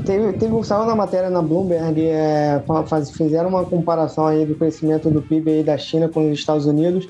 teve, 0.04 0.32
teve 0.34 0.64
saiu 0.64 0.86
na 0.86 0.94
matéria 0.94 1.30
na 1.30 1.42
Bloomberg, 1.42 2.00
é, 2.00 2.62
faz, 2.86 3.10
fizeram 3.10 3.48
uma 3.48 3.64
comparação 3.64 4.26
aí 4.26 4.44
do 4.44 4.54
crescimento 4.54 5.10
do 5.10 5.22
PIB 5.22 5.50
aí 5.50 5.62
da 5.62 5.78
China 5.78 6.08
com 6.08 6.30
os 6.30 6.38
Estados 6.38 6.66
Unidos, 6.66 7.08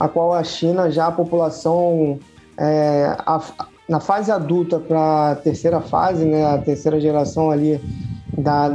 a 0.00 0.08
qual 0.08 0.32
a 0.32 0.42
China 0.42 0.90
já 0.90 1.08
a 1.08 1.12
população 1.12 2.18
é, 2.58 3.14
a, 3.18 3.40
na 3.86 4.00
fase 4.00 4.32
adulta 4.32 4.78
para 4.78 5.32
a 5.32 5.36
terceira 5.36 5.80
fase, 5.80 6.24
né, 6.24 6.46
a 6.46 6.58
terceira 6.58 6.98
geração 6.98 7.50
ali 7.50 7.80
da, 8.38 8.70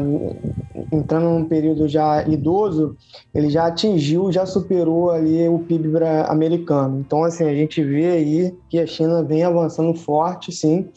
entrando 0.91 1.29
num 1.29 1.46
período 1.46 1.88
já 1.88 2.27
idoso, 2.27 2.96
ele 3.34 3.50
já 3.50 3.67
atingiu, 3.67 4.32
já 4.32 4.46
superou 4.46 5.12
ali 5.12 5.48
o 5.48 5.60
PIB 5.60 5.89
americano. 6.27 7.00
Então, 7.00 7.24
assim, 7.24 7.46
a 7.46 7.55
gente 7.55 7.84
vê 7.84 8.08
aí 8.08 8.55
que 8.70 8.79
a 8.79 8.86
China 8.86 9.24
vem 9.24 9.44
avançando 9.44 9.94
forte, 9.94 10.51
sim, 10.51 10.88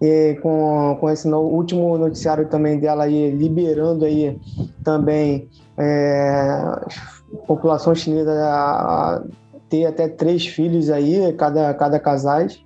e 0.00 0.34
com, 0.42 0.96
com 0.98 1.08
esse 1.08 1.28
no, 1.28 1.40
último 1.40 1.96
noticiário 1.96 2.48
também 2.48 2.78
dela 2.78 3.04
aí, 3.04 3.30
liberando 3.30 4.04
aí 4.04 4.36
também 4.82 5.48
é, 5.78 6.40
a 6.50 7.46
população 7.46 7.94
chinesa 7.94 8.32
a 8.32 9.22
ter 9.72 9.86
até 9.86 10.06
três 10.06 10.46
filhos 10.46 10.90
aí, 10.90 11.32
cada, 11.32 11.72
cada 11.72 11.98
casais. 11.98 12.62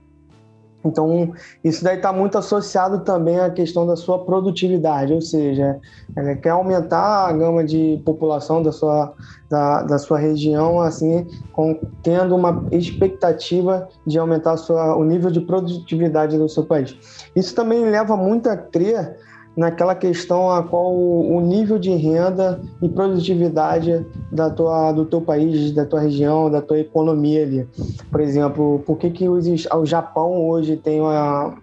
Então, 0.84 1.32
isso 1.64 1.82
daí 1.82 1.96
está 1.96 2.12
muito 2.12 2.36
associado 2.36 3.00
também 3.00 3.38
à 3.38 3.48
questão 3.50 3.86
da 3.86 3.96
sua 3.96 4.24
produtividade, 4.24 5.12
ou 5.12 5.20
seja, 5.20 5.78
ela 6.16 6.34
quer 6.36 6.50
aumentar 6.50 7.28
a 7.28 7.32
gama 7.32 7.64
de 7.64 8.00
população 8.04 8.62
da 8.62 8.70
sua, 8.72 9.12
da, 9.48 9.82
da 9.82 9.98
sua 9.98 10.18
região, 10.18 10.80
assim, 10.80 11.26
com, 11.52 11.78
tendo 12.02 12.34
uma 12.34 12.64
expectativa 12.70 13.88
de 14.06 14.18
aumentar 14.18 14.56
sua, 14.56 14.96
o 14.96 15.04
nível 15.04 15.30
de 15.30 15.40
produtividade 15.40 16.38
do 16.38 16.48
seu 16.48 16.64
país. 16.64 16.96
Isso 17.34 17.54
também 17.54 17.84
leva 17.84 18.16
muito 18.16 18.48
a 18.48 18.56
crer 18.56 19.16
naquela 19.56 19.94
questão 19.94 20.50
a 20.50 20.62
qual 20.62 20.94
o 20.94 21.40
nível 21.40 21.78
de 21.78 21.90
renda 21.90 22.60
e 22.82 22.88
produtividade 22.88 24.04
da 24.30 24.50
tua, 24.50 24.92
do 24.92 25.06
teu 25.06 25.20
país, 25.20 25.72
da 25.72 25.86
tua 25.86 26.00
região, 26.00 26.50
da 26.50 26.60
tua 26.60 26.78
economia 26.78 27.42
ali. 27.42 27.66
Por 28.10 28.20
exemplo, 28.20 28.82
por 28.86 28.98
que, 28.98 29.10
que 29.10 29.26
o 29.28 29.86
Japão 29.86 30.46
hoje 30.48 30.76
tem 30.76 31.00
uma 31.00 31.56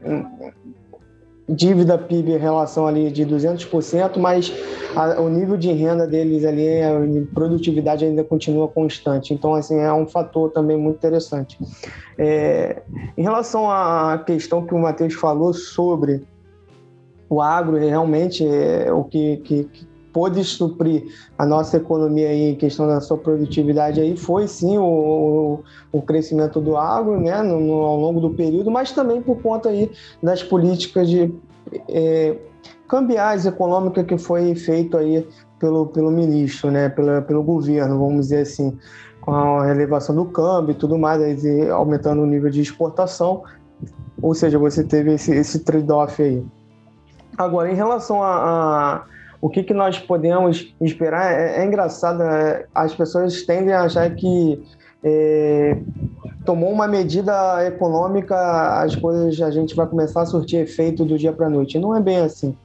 dívida 1.47 1.97
PIB 1.97 2.31
em 2.31 2.37
relação 2.37 2.87
ali 2.87 3.11
de 3.11 3.25
200%, 3.25 4.17
mas 4.17 4.51
a, 4.95 5.19
o 5.21 5.29
nível 5.29 5.57
de 5.57 5.71
renda 5.71 6.07
deles 6.07 6.45
ali, 6.45 6.81
a 6.81 6.93
produtividade 7.33 8.05
ainda 8.05 8.23
continua 8.23 8.67
constante. 8.67 9.33
Então, 9.33 9.53
assim, 9.53 9.77
é 9.77 9.91
um 9.91 10.07
fator 10.07 10.49
também 10.51 10.77
muito 10.77 10.97
interessante. 10.97 11.57
É, 12.17 12.81
em 13.17 13.21
relação 13.21 13.69
à 13.69 14.17
questão 14.25 14.65
que 14.65 14.73
o 14.73 14.79
Matheus 14.79 15.13
falou 15.13 15.53
sobre 15.53 16.23
o 17.29 17.41
agro 17.41 17.77
realmente 17.77 18.45
é 18.47 18.91
o 18.91 19.03
que, 19.03 19.37
que, 19.37 19.63
que 19.65 19.87
pôde 20.13 20.43
suprir 20.43 21.05
a 21.37 21.45
nossa 21.45 21.77
economia 21.77 22.29
aí, 22.29 22.51
em 22.51 22.55
questão 22.55 22.87
da 22.87 23.01
sua 23.01 23.17
produtividade 23.17 23.99
aí 23.99 24.15
foi 24.15 24.47
sim 24.47 24.77
o, 24.77 25.59
o 25.91 26.01
crescimento 26.03 26.61
do 26.61 26.77
agro, 26.77 27.19
né, 27.19 27.41
no, 27.41 27.59
no, 27.59 27.73
ao 27.81 27.99
longo 27.99 28.21
do 28.21 28.29
período, 28.29 28.69
mas 28.69 28.91
também 28.91 29.21
por 29.21 29.41
conta 29.41 29.69
aí 29.69 29.91
das 30.21 30.43
políticas 30.43 31.09
de 31.09 31.33
é, 31.89 32.37
cambiais 32.87 33.47
econômicas 33.47 34.05
que 34.05 34.17
foi 34.17 34.53
feito 34.53 34.95
aí 34.95 35.27
pelo, 35.59 35.87
pelo 35.87 36.11
ministro, 36.11 36.69
né, 36.69 36.89
pelo, 36.89 37.21
pelo 37.23 37.41
governo, 37.41 37.97
vamos 37.97 38.27
dizer 38.27 38.41
assim, 38.41 38.77
com 39.19 39.33
a 39.33 39.69
elevação 39.69 40.13
do 40.13 40.25
câmbio 40.25 40.73
e 40.73 40.75
tudo 40.75 40.97
mais, 40.97 41.21
aí, 41.21 41.69
aumentando 41.69 42.21
o 42.21 42.25
nível 42.25 42.51
de 42.51 42.61
exportação, 42.61 43.43
ou 44.21 44.35
seja, 44.35 44.59
você 44.59 44.83
teve 44.83 45.13
esse, 45.13 45.33
esse 45.33 45.59
trade-off 45.59 46.21
aí. 46.21 46.43
Agora, 47.37 47.71
em 47.71 47.75
relação 47.75 48.21
a, 48.21 48.35
a 48.35 49.03
o 49.43 49.49
que, 49.49 49.61
que 49.61 49.73
nós 49.73 49.99
podemos 49.99 50.73
esperar, 50.79 51.33
é, 51.33 51.61
é 51.61 51.65
engraçado, 51.65 52.23
é, 52.23 52.65
as 52.73 52.95
pessoas 52.95 53.41
tendem 53.43 53.73
a 53.73 53.81
achar 53.81 54.09
que 54.15 54.63
é, 55.03 55.77
tomou 56.45 56.71
uma 56.71 56.87
medida 56.87 57.65
econômica, 57.65 58.35
as 58.81 58.95
coisas 58.95 59.41
a 59.41 59.51
gente 59.51 59.75
vai 59.75 59.85
começar 59.85 60.21
a 60.21 60.25
surtir 60.25 60.61
efeito 60.61 61.03
do 61.03 61.17
dia 61.17 61.33
para 61.33 61.47
a 61.47 61.49
noite. 61.49 61.77
Não 61.77 61.93
é 61.93 61.99
bem 61.99 62.19
assim. 62.19 62.55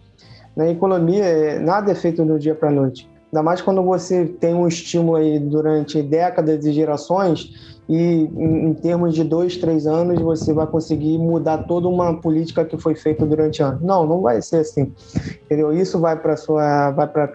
Na 0.57 0.69
economia, 0.69 1.25
é, 1.25 1.59
nada 1.59 1.91
é 1.91 1.95
feito 1.97 2.25
do 2.25 2.39
dia 2.39 2.55
para 2.55 2.69
a 2.69 2.73
noite. 2.73 3.11
Ainda 3.33 3.43
mais 3.43 3.61
quando 3.61 3.83
você 3.83 4.25
tem 4.25 4.55
um 4.55 4.69
estímulo 4.69 5.17
aí 5.17 5.39
durante 5.39 6.01
décadas 6.01 6.65
e 6.65 6.73
gerações 6.73 7.78
e 7.89 8.31
em, 8.37 8.75
termos 8.75 9.15
de 9.15 9.25
dois, 9.25 9.57
três 9.57 9.87
anos 9.87 10.21
você 10.21 10.53
vai 10.53 10.67
conseguir 10.67 11.17
mudar 11.17 11.59
toda 11.65 11.89
uma 11.89 12.21
política 12.21 12.65
que 12.65 12.77
foi 12.77 12.95
feita 12.95 13.25
durante 13.25 13.63
anos. 13.63 13.81
Não, 13.81 14.07
não 14.07 14.21
vai 14.21 14.43
ser 14.43 14.59
assim. 14.59 14.93
Entendeu? 15.45 15.73
Isso 15.73 15.99
vai 15.99 16.15
para 16.15 16.37
sua, 16.37 16.91
vai 16.91 17.07
para 17.07 17.27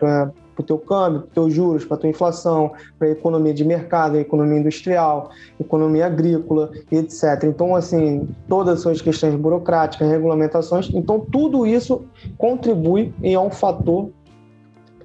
para 0.54 0.62
o 0.62 0.66
teu 0.66 0.78
câmbio, 0.78 1.22
para 1.22 1.32
teus 1.34 1.54
juros, 1.54 1.84
para 1.84 1.98
tua 1.98 2.10
inflação, 2.10 2.72
para 2.98 3.08
a 3.08 3.12
economia 3.12 3.54
de 3.54 3.66
mercado, 3.66 4.18
a 4.18 4.22
economia 4.22 4.60
industrial, 4.60 5.32
economia 5.60 6.06
agrícola, 6.06 6.72
etc. 6.92 7.44
Então, 7.46 7.76
assim, 7.76 8.28
todas 8.48 8.76
as 8.76 8.82
suas 8.82 9.02
questões 9.02 9.36
burocráticas, 9.36 10.08
regulamentações, 10.08 10.90
então 10.94 11.20
tudo 11.20 11.66
isso 11.66 12.06
contribui 12.38 13.14
e 13.22 13.34
é 13.34 13.40
um 13.40 13.50
fator 13.50 14.10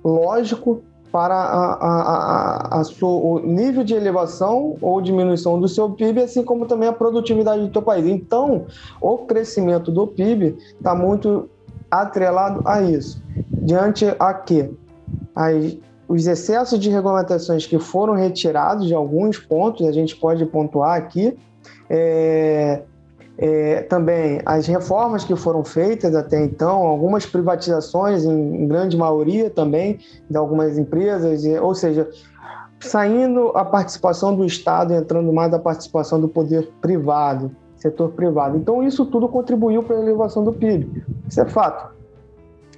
lógico 0.05 0.83
para 1.11 1.35
a, 1.35 1.73
a, 1.75 2.77
a, 2.77 2.81
a 2.81 2.85
sua, 2.85 3.09
o 3.09 3.39
nível 3.41 3.83
de 3.83 3.95
elevação 3.95 4.77
ou 4.81 5.01
diminuição 5.01 5.61
do 5.61 5.69
seu 5.69 5.91
PIB, 5.91 6.23
assim 6.23 6.45
como 6.45 6.67
também 6.67 6.89
a 6.89 6.93
produtividade 6.93 7.67
do 7.67 7.73
seu 7.73 7.83
país. 7.83 8.07
Então, 8.07 8.67
o 9.01 9.19
crescimento 9.19 9.91
do 9.91 10.07
PIB 10.07 10.57
está 10.77 10.95
muito 10.95 11.49
atrelado 11.91 12.63
a 12.65 12.83
isso. 12.83 13.23
Diante 13.63 14.05
a 14.19 14.35
que 14.35 14.71
as, 15.35 15.77
os 16.09 16.27
excessos 16.27 16.79
de 16.79 16.91
regulamentações 16.91 17.67
que 17.67 17.79
foram 17.79 18.15
retirados 18.15 18.87
de 18.87 18.95
alguns 18.95 19.39
pontos, 19.39 19.87
a 19.87 19.93
gente 19.93 20.17
pode 20.17 20.45
pontuar 20.47 20.97
aqui, 20.97 21.37
é, 21.89 22.83
é, 23.39 23.83
também 23.83 24.41
as 24.45 24.67
reformas 24.67 25.25
que 25.25 25.37
foram 25.37 25.65
feitas 25.65 26.15
até 26.15 26.43
então, 26.43 26.79
algumas 26.79 27.25
privatizações, 27.25 28.25
em, 28.25 28.65
em 28.65 28.67
grande 28.67 28.97
maioria 28.97 29.49
também, 29.49 30.01
de 30.29 30.37
algumas 30.37 30.77
empresas, 30.77 31.45
ou 31.63 31.73
seja, 31.73 32.09
saindo 32.81 33.49
a 33.55 33.65
participação 33.65 34.35
do 34.35 34.45
Estado, 34.45 34.93
entrando 34.93 35.33
mais 35.33 35.55
a 35.55 35.59
participação 35.59 36.21
do 36.21 36.29
poder 36.29 36.69
privado, 36.81 37.55
setor 37.77 38.11
privado. 38.11 38.57
Então, 38.57 38.83
isso 38.83 39.07
tudo 39.07 39.29
contribuiu 39.29 39.85
para 39.85 39.97
a 39.97 40.01
elevação 40.01 40.43
do 40.43 40.53
PIB. 40.53 41.05
Isso 41.29 41.41
é 41.41 41.47
fato. 41.47 41.97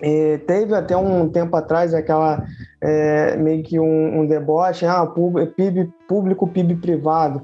É, 0.02 0.38
teve 0.38 0.74
até 0.74 0.96
um 0.96 1.28
tempo 1.28 1.54
atrás 1.56 1.92
aquela 1.92 2.42
é, 2.80 3.36
meio 3.36 3.62
que 3.62 3.78
um, 3.78 4.20
um, 4.20 4.26
deboche, 4.26 4.86
ah, 4.86 5.06
PIB 5.56 5.92
público, 6.08 6.46
PIB 6.46 6.76
privado. 6.76 7.42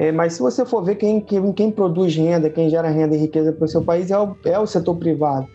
É, 0.00 0.10
mas 0.10 0.32
se 0.32 0.40
você 0.40 0.64
for 0.64 0.82
ver 0.82 0.94
quem, 0.94 1.20
quem, 1.20 1.52
quem, 1.52 1.70
produz 1.70 2.16
renda, 2.16 2.48
quem 2.48 2.70
gera 2.70 2.88
renda 2.88 3.14
e 3.14 3.18
riqueza 3.18 3.52
para 3.52 3.66
o 3.66 3.68
seu 3.68 3.82
país 3.82 4.10
é 4.10 4.18
o, 4.18 4.34
é 4.46 4.58
o 4.58 4.66
setor 4.66 4.96
privado. 4.96 5.46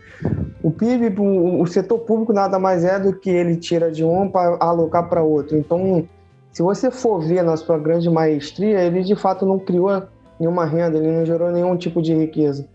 O 0.61 0.69
PIB, 0.69 1.19
o, 1.19 1.63
o 1.63 1.65
setor 1.65 1.97
público 1.97 2.31
nada 2.31 2.59
mais 2.59 2.85
é 2.85 2.99
do 2.99 3.11
que 3.11 3.27
ele 3.27 3.55
tira 3.55 3.91
de 3.91 4.03
um 4.03 4.29
para 4.29 4.55
alocar 4.59 5.09
para 5.09 5.23
outro. 5.23 5.57
Então, 5.57 6.07
se 6.51 6.61
você 6.61 6.91
for 6.91 7.19
ver 7.21 7.43
na 7.43 7.57
sua 7.57 7.79
grande 7.79 8.07
maestria, 8.07 8.81
ele 8.81 9.01
de 9.01 9.15
fato 9.15 9.47
não 9.47 9.57
criou 9.57 10.03
nenhuma 10.39 10.63
renda, 10.63 10.95
ele 10.95 11.11
não 11.11 11.25
gerou 11.25 11.51
nenhum 11.51 11.75
tipo 11.75 11.99
de 11.99 12.13
riqueza. 12.13 12.67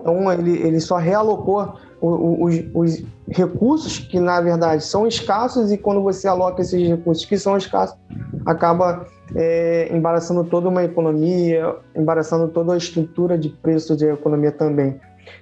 Então, 0.00 0.32
ele, 0.32 0.58
ele 0.58 0.78
só 0.78 0.96
realocou 0.96 1.74
os, 2.00 2.54
os, 2.72 3.02
recursos 3.28 3.98
que, 3.98 4.20
na 4.20 4.40
verdade, 4.40 4.84
são 4.84 5.08
escassos, 5.08 5.72
e 5.72 5.76
quando 5.76 6.00
você 6.02 6.28
aloca 6.28 6.62
esses 6.62 6.86
recursos 6.86 7.24
que 7.24 7.36
são 7.36 7.56
escassos, 7.56 7.98
acaba 8.46 9.04
é, 9.34 9.88
embaraçando 9.94 10.44
toda 10.44 10.68
uma 10.68 10.84
economia, 10.84 11.76
embaraçando 11.94 12.48
toda 12.48 12.74
a 12.74 12.76
estrutura 12.76 13.36
de 13.38 13.48
preço 13.48 13.96
de 13.96 14.06
economia 14.06 14.52
também. 14.52 15.00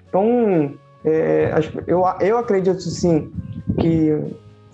Então, 0.09 0.75
é, 1.05 1.53
eu, 1.87 2.03
eu 2.21 2.39
acredito 2.39 2.81
sim 2.81 3.31
que 3.79 4.19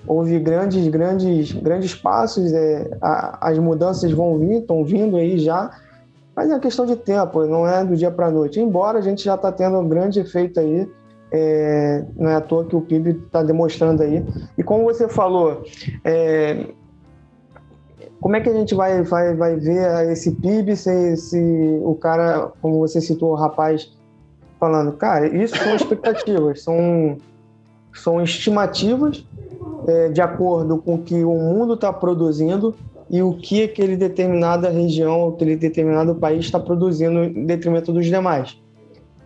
houve 0.06 0.38
grandes, 0.38 0.86
grandes, 0.88 1.52
grandes 1.52 1.94
passos, 1.94 2.52
é, 2.52 2.90
a, 3.00 3.48
as 3.48 3.58
mudanças 3.58 4.10
vão 4.12 4.38
vir, 4.38 4.60
estão 4.60 4.84
vindo 4.84 5.16
aí 5.16 5.38
já, 5.38 5.70
mas 6.34 6.50
é 6.50 6.58
questão 6.58 6.86
de 6.86 6.96
tempo, 6.96 7.44
não 7.46 7.66
é 7.66 7.84
do 7.84 7.94
dia 7.94 8.10
para 8.10 8.26
a 8.26 8.30
noite. 8.30 8.58
Embora 8.58 8.98
a 8.98 9.02
gente 9.02 9.22
já 9.22 9.34
está 9.34 9.52
tendo 9.52 9.78
um 9.78 9.88
grande 9.88 10.20
efeito 10.20 10.58
aí, 10.58 10.88
é, 11.30 12.04
não 12.16 12.30
é 12.30 12.34
à 12.36 12.40
toa 12.40 12.64
que 12.64 12.76
o 12.76 12.80
PIB 12.80 13.22
está 13.26 13.42
demonstrando 13.42 14.02
aí. 14.02 14.24
E 14.56 14.62
como 14.62 14.84
você 14.84 15.08
falou, 15.08 15.62
é, 16.04 16.66
como 18.22 18.36
é 18.36 18.40
que 18.40 18.48
a 18.48 18.54
gente 18.54 18.72
vai, 18.72 19.02
vai, 19.02 19.34
vai 19.34 19.56
ver 19.56 20.10
esse 20.12 20.30
PIB 20.30 20.76
se, 20.76 21.16
se 21.16 21.80
o 21.82 21.94
cara, 21.96 22.52
como 22.62 22.78
você 22.78 23.00
citou, 23.00 23.32
o 23.32 23.34
rapaz 23.34 23.92
falando, 24.60 24.92
cara, 24.92 25.26
isso 25.26 25.56
são 25.56 25.74
expectativas, 25.76 26.62
são, 26.62 27.18
são 27.92 28.22
estimativas 28.22 29.26
é, 29.88 30.08
de 30.08 30.20
acordo 30.20 30.78
com 30.78 30.94
o 30.94 31.02
que 31.02 31.24
o 31.24 31.34
mundo 31.34 31.74
está 31.74 31.92
produzindo 31.92 32.76
e 33.10 33.20
o 33.22 33.34
que 33.34 33.64
aquele 33.64 33.96
determinada 33.96 34.70
região, 34.70 35.30
aquele 35.30 35.56
determinado 35.56 36.14
país 36.14 36.44
está 36.44 36.60
produzindo 36.60 37.24
em 37.24 37.44
detrimento 37.44 37.92
dos 37.92 38.06
demais. 38.06 38.56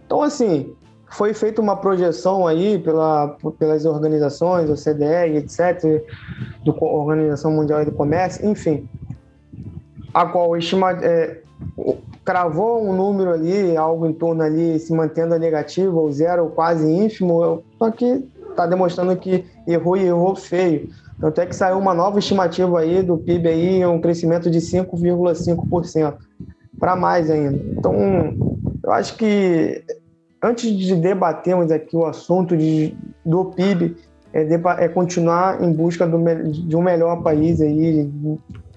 Então, 0.06 0.22
assim, 0.22 0.74
foi 1.10 1.34
feita 1.34 1.60
uma 1.60 1.76
projeção 1.76 2.46
aí 2.46 2.78
pela, 2.78 3.36
pelas 3.58 3.84
organizações, 3.84 4.70
o 4.70 4.74
CDE, 4.74 5.36
etc., 5.36 6.02
do 6.66 6.84
Organização 6.84 7.52
Mundial 7.52 7.84
do 7.84 7.92
Comércio, 7.92 8.48
enfim, 8.48 8.88
a 10.12 10.26
qual 10.26 10.56
estima, 10.56 10.92
é, 10.92 11.40
cravou 12.24 12.82
um 12.82 12.92
número 12.92 13.30
ali, 13.32 13.76
algo 13.76 14.06
em 14.06 14.12
torno 14.12 14.42
ali, 14.42 14.78
se 14.78 14.92
mantendo 14.92 15.38
negativo, 15.38 16.00
ou 16.00 16.10
zero, 16.10 16.44
ou 16.44 16.50
quase 16.50 16.90
ínfimo, 16.90 17.62
só 17.78 17.90
que 17.90 18.24
está 18.50 18.66
demonstrando 18.66 19.16
que 19.16 19.44
errou 19.66 19.96
e 19.96 20.04
errou 20.04 20.34
feio. 20.34 20.88
Tanto 21.20 21.40
é 21.40 21.46
que 21.46 21.56
saiu 21.56 21.78
uma 21.78 21.94
nova 21.94 22.18
estimativa 22.18 22.80
aí 22.80 23.02
do 23.02 23.16
PIB 23.16 23.48
aí, 23.48 23.86
um 23.86 24.00
crescimento 24.00 24.50
de 24.50 24.58
5,5%, 24.58 26.14
para 26.78 26.96
mais 26.96 27.30
ainda. 27.30 27.58
Então, 27.78 27.94
eu 28.82 28.92
acho 28.92 29.16
que 29.16 29.82
antes 30.42 30.70
de 30.76 30.94
debatermos 30.94 31.70
aqui 31.70 31.96
o 31.96 32.04
assunto 32.04 32.56
de, 32.56 32.94
do 33.24 33.46
PIB, 33.46 33.96
é, 34.32 34.42
é 34.84 34.88
continuar 34.88 35.62
em 35.62 35.72
busca 35.72 36.06
do, 36.06 36.18
de 36.50 36.76
um 36.76 36.82
melhor 36.82 37.22
país 37.22 37.60
aí, 37.60 38.10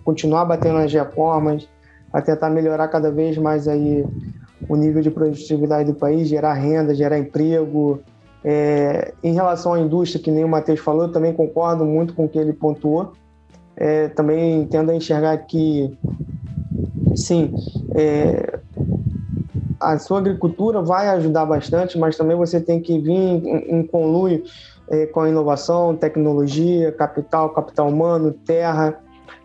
continuar 0.04 0.46
batendo 0.46 0.80
nas 0.80 0.94
reformas, 0.94 1.68
para 2.12 2.22
tentar 2.22 2.50
melhorar 2.50 2.88
cada 2.88 3.12
vez 3.12 3.38
mais 3.38 3.68
aí 3.68 4.06
o 4.68 4.76
nível 4.76 5.02
de 5.02 5.12
produtividade 5.12 5.92
do 5.92 5.98
país, 5.98 6.28
gerar 6.28 6.54
renda, 6.54 6.94
gerar 6.94 7.18
emprego, 7.18 8.00
é, 8.44 9.14
em 9.24 9.34
relação 9.34 9.74
à 9.74 9.80
indústria, 9.80 10.22
que 10.22 10.32
nem 10.32 10.44
o 10.44 10.50
Matheus 10.50 10.80
falou, 10.80 11.04
eu 11.04 11.12
também 11.12 11.34
concordo 11.34 11.86
muito 11.86 12.14
com 12.14 12.26
o 12.26 12.30
que 12.30 12.38
ele 12.38 12.54
pontuou. 12.54 13.14
É, 13.76 14.10
também 14.10 14.66
tendo 14.66 14.92
a 14.92 14.96
enxergar 14.96 15.38
que, 15.38 15.98
sim, 17.16 17.54
é, 17.96 18.60
a 19.80 19.98
sua 19.98 20.20
agricultura 20.20 20.82
vai 20.82 21.08
ajudar 21.10 21.46
bastante, 21.46 21.98
mas 21.98 22.18
também 22.18 22.36
você 22.36 22.60
tem 22.60 22.82
que 22.82 23.00
vir 23.00 23.14
em, 23.14 23.80
em 23.80 23.88
conluio 23.88 24.44
é, 24.90 25.06
com 25.06 25.22
a 25.22 25.30
inovação, 25.30 25.96
tecnologia, 25.96 26.92
capital, 26.92 27.50
capital 27.50 27.90
humano, 27.90 28.32
terra. 28.32 29.00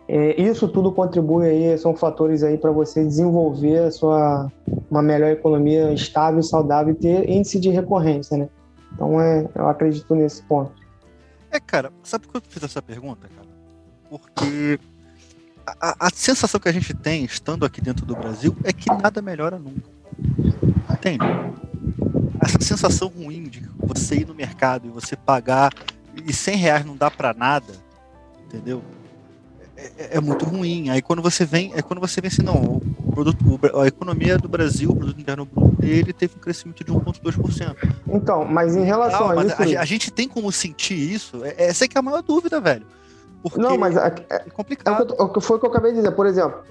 É, 0.07 0.39
isso 0.39 0.67
tudo 0.67 0.91
contribui 0.91 1.47
aí, 1.47 1.77
são 1.77 1.95
fatores 1.95 2.43
aí 2.43 2.57
para 2.57 2.71
você 2.71 3.03
desenvolver 3.03 3.79
a 3.79 3.91
sua, 3.91 4.51
uma 4.89 5.01
melhor 5.01 5.31
economia 5.31 5.91
estável, 5.93 6.43
saudável 6.43 6.93
e 6.93 6.97
ter 6.97 7.29
índice 7.29 7.59
de 7.59 7.69
recorrência, 7.69 8.37
né? 8.37 8.49
Então 8.93 9.19
é, 9.19 9.47
eu 9.55 9.67
acredito 9.67 10.13
nesse 10.13 10.43
ponto. 10.43 10.71
É, 11.51 11.59
cara, 11.59 11.91
sabe 12.03 12.27
por 12.27 12.33
que 12.33 12.37
eu 12.37 12.51
fiz 12.51 12.63
essa 12.63 12.81
pergunta, 12.81 13.27
cara? 13.35 13.47
Porque 14.09 14.79
a, 15.65 16.07
a, 16.07 16.09
sensação 16.13 16.59
que 16.59 16.69
a 16.69 16.71
gente 16.71 16.93
tem, 16.93 17.23
estando 17.23 17.65
aqui 17.65 17.81
dentro 17.81 18.05
do 18.05 18.15
Brasil, 18.15 18.55
é 18.63 18.71
que 18.71 18.87
nada 18.87 19.21
melhora 19.21 19.57
nunca. 19.57 19.89
Entende? 20.91 21.25
Essa 22.45 22.61
sensação 22.61 23.07
ruim 23.07 23.43
de 23.43 23.67
você 23.77 24.17
ir 24.17 24.27
no 24.27 24.35
mercado 24.35 24.87
e 24.87 24.91
você 24.91 25.15
pagar 25.15 25.73
e 26.23 26.31
100 26.31 26.55
reais 26.57 26.85
não 26.85 26.95
dá 26.95 27.09
para 27.09 27.33
nada, 27.33 27.73
entendeu? 28.45 28.83
É, 29.75 29.91
é, 29.97 30.17
é, 30.17 30.21
muito 30.21 30.45
ruim. 30.45 30.89
Aí 30.91 31.01
quando 31.01 31.23
você 31.23 31.43
vem, 31.43 31.73
é 31.75 31.81
quando 31.81 31.99
você 31.99 32.21
vê 32.21 32.27
assim, 32.27 32.43
não, 32.43 32.81
o 32.99 33.11
produto, 33.11 33.59
a 33.81 33.87
economia 33.87 34.37
do 34.37 34.47
Brasil, 34.47 34.91
o 34.91 34.95
produto 34.95 35.19
interno 35.19 35.45
bruto 35.45 35.81
dele 35.81 36.13
teve 36.13 36.35
um 36.35 36.39
crescimento 36.39 36.83
de 36.83 36.91
1,2%. 36.91 37.75
Então, 38.07 38.45
mas 38.45 38.75
em 38.75 38.83
relação 38.83 39.29
não, 39.29 39.39
a 39.39 39.45
isso. 39.45 39.77
A, 39.77 39.81
a, 39.81 39.85
gente 39.85 40.11
tem 40.11 40.27
como 40.29 40.51
sentir 40.51 40.93
isso? 40.93 41.43
É, 41.43 41.65
essa 41.65 41.85
é 41.85 41.87
que 41.87 41.97
é 41.97 41.99
a 41.99 42.03
maior 42.03 42.21
dúvida, 42.21 42.61
velho. 42.61 42.85
Porque 43.41 43.59
não, 43.59 43.75
mas 43.77 43.97
é, 43.97 44.15
é, 44.29 44.35
é 44.35 44.39
complicado. 44.51 45.15
É 45.17 45.23
o 45.23 45.29
que, 45.29 45.41
foi 45.41 45.57
o 45.57 45.59
que 45.59 45.65
eu 45.65 45.71
acabei 45.71 45.91
de 45.91 45.97
dizer. 45.97 46.11
Por 46.11 46.27
exemplo, 46.27 46.63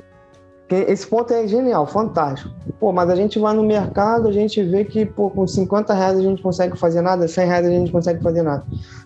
esse 0.71 1.07
ponto 1.07 1.33
é 1.33 1.47
genial, 1.47 1.87
fantástico. 1.87 2.51
Pô, 2.81 2.91
mas 2.93 3.11
a 3.11 3.17
gente 3.17 3.39
vai 3.39 3.55
no 3.55 3.63
mercado, 3.63 4.29
a 4.29 4.33
gente 4.33 4.63
vê 4.63 4.85
que 4.85 5.05
pô, 5.05 5.29
com 5.31 5.47
50 5.47 5.93
reais 5.93 6.19
a 6.19 6.23
gente 6.23 6.43
consegue 6.43 6.77
fazer 6.79 7.03
nada, 7.03 7.29
100 7.29 7.47
reais 7.47 7.67
a 7.67 7.71
gente 7.71 7.93
consegue 7.93 8.23
fazer 8.23 8.43
nada. 8.43 8.65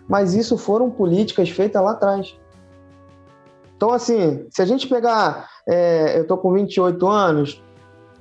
Mas 0.09 0.35
isso 0.35 0.57
foram 0.57 0.89
políticas 0.89 1.51
feitas 1.51 1.83
lá 1.83 1.93
atrás. 1.93 2.37
Então, 3.77 3.93
assim, 3.93 4.47
se 4.51 4.63
a 4.63 4.65
gente 4.65 4.89
pegar, 4.89 5.49
é, 5.69 6.19
eu 6.19 6.27
tô 6.27 6.37
com 6.37 6.53
28 6.53 7.07
anos, 7.07 7.63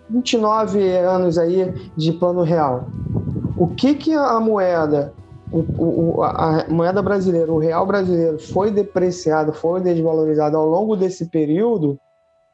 29 0.09 0.95
anos 0.97 1.37
aí 1.37 1.73
de 1.95 2.13
plano 2.13 2.43
real, 2.43 2.87
o 3.57 3.67
que 3.67 3.95
que 3.95 4.13
a 4.13 4.39
moeda, 4.39 5.13
o, 5.51 6.17
o, 6.17 6.23
a 6.23 6.65
moeda 6.69 7.01
brasileira, 7.01 7.51
o 7.51 7.57
real 7.57 7.85
brasileiro 7.85 8.37
foi 8.39 8.69
depreciado, 8.69 9.51
foi 9.51 9.81
desvalorizado 9.81 10.57
ao 10.57 10.67
longo 10.67 10.95
desse 10.95 11.25
período, 11.27 11.99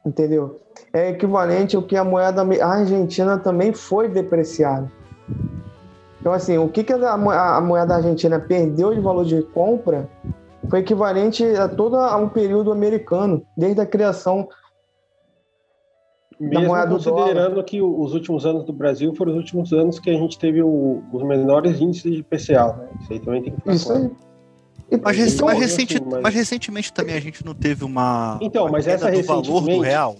entendeu? 0.04 0.60
É 0.92 1.10
equivalente 1.10 1.76
ao 1.76 1.82
que 1.82 1.96
a 1.96 2.04
moeda 2.04 2.42
argentina 2.64 3.38
também 3.38 3.72
foi 3.72 4.08
depreciada. 4.08 4.90
Então, 6.20 6.32
assim, 6.32 6.56
o 6.56 6.68
que, 6.68 6.82
que 6.82 6.92
a, 6.92 7.60
moeda 7.60 7.96
argentina 7.96 8.40
perdeu 8.40 8.94
de 8.94 9.00
valor 9.00 9.24
de 9.24 9.42
compra 9.42 10.08
foi 10.70 10.80
equivalente 10.80 11.44
a 11.44 11.68
todo 11.68 11.98
um 12.16 12.28
período 12.28 12.72
americano, 12.72 13.44
desde 13.56 13.80
a 13.80 13.86
criação 13.86 14.48
Mesmo 16.40 16.62
da 16.62 16.68
moeda 16.68 16.88
considerando 16.88 17.62
que 17.62 17.80
os 17.80 18.14
últimos 18.14 18.46
anos 18.46 18.64
do 18.64 18.72
Brasil 18.72 19.14
foram 19.14 19.32
os 19.32 19.38
últimos 19.38 19.72
anos 19.72 19.98
que 19.98 20.10
a 20.10 20.14
gente 20.14 20.38
teve 20.38 20.62
o, 20.62 21.02
os 21.12 21.22
menores 21.22 21.80
índices 21.80 22.16
de 22.16 22.22
PCA, 22.22 22.72
né? 22.72 22.88
Isso 23.00 23.12
aí 23.12 23.20
também 23.20 23.42
tem 23.42 23.52
que 23.52 23.60
ficar 23.60 23.74
Isso 23.74 23.92
aí. 23.92 24.10
Mas, 25.02 25.34
então, 25.34 25.46
mas, 25.46 25.58
recenti, 25.58 25.96
assim, 25.96 26.06
mas... 26.10 26.22
mas, 26.22 26.34
recentemente 26.34 26.92
também 26.92 27.16
a 27.16 27.20
gente 27.20 27.44
não 27.44 27.54
teve 27.54 27.84
uma. 27.84 28.38
Então, 28.40 28.68
mas 28.70 28.86
essa 28.86 29.10
do 29.10 29.22
valor 29.22 29.60
do 29.62 29.80
real. 29.80 30.16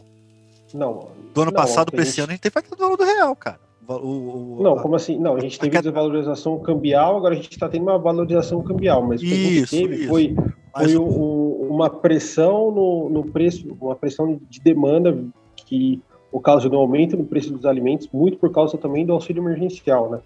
Não. 0.72 1.08
Do 1.32 1.42
ano 1.42 1.50
não, 1.50 1.52
passado 1.52 1.92
para 1.92 2.02
esse 2.02 2.20
ano 2.20 2.30
a 2.30 2.32
gente 2.32 2.40
teve 2.40 2.56
o 2.72 2.76
valor 2.76 2.96
do 2.96 3.04
real, 3.04 3.36
cara. 3.36 3.60
O, 3.86 3.92
o, 3.92 4.62
não, 4.62 4.76
como 4.76 4.96
assim? 4.96 5.18
Não, 5.18 5.36
a 5.36 5.40
gente 5.40 5.58
teve 5.58 5.76
a... 5.76 5.80
desvalorização 5.80 6.58
cambial, 6.58 7.18
agora 7.18 7.34
a 7.34 7.36
gente 7.36 7.50
está 7.50 7.68
tendo 7.68 7.82
uma 7.82 7.98
valorização 7.98 8.62
cambial, 8.62 9.02
mas 9.02 9.20
o 9.20 9.24
que 9.24 9.34
isso, 9.34 9.74
a 9.74 9.78
gente 9.78 9.88
teve 9.88 10.02
isso. 10.02 10.08
foi, 10.08 10.36
foi 10.74 10.96
o, 10.96 11.68
uma 11.70 11.90
pressão 11.90 12.70
no, 12.70 13.10
no 13.10 13.24
preço, 13.24 13.76
uma 13.78 13.94
pressão 13.94 14.40
de 14.48 14.60
demanda 14.60 15.16
que 15.54 16.00
ocasionou 16.32 16.80
aumento 16.80 17.16
no 17.16 17.24
preço 17.24 17.52
dos 17.52 17.66
alimentos, 17.66 18.08
muito 18.12 18.38
por 18.38 18.50
causa 18.50 18.78
também 18.78 19.04
do 19.04 19.12
auxílio 19.12 19.42
emergencial, 19.42 20.10
né? 20.10 20.20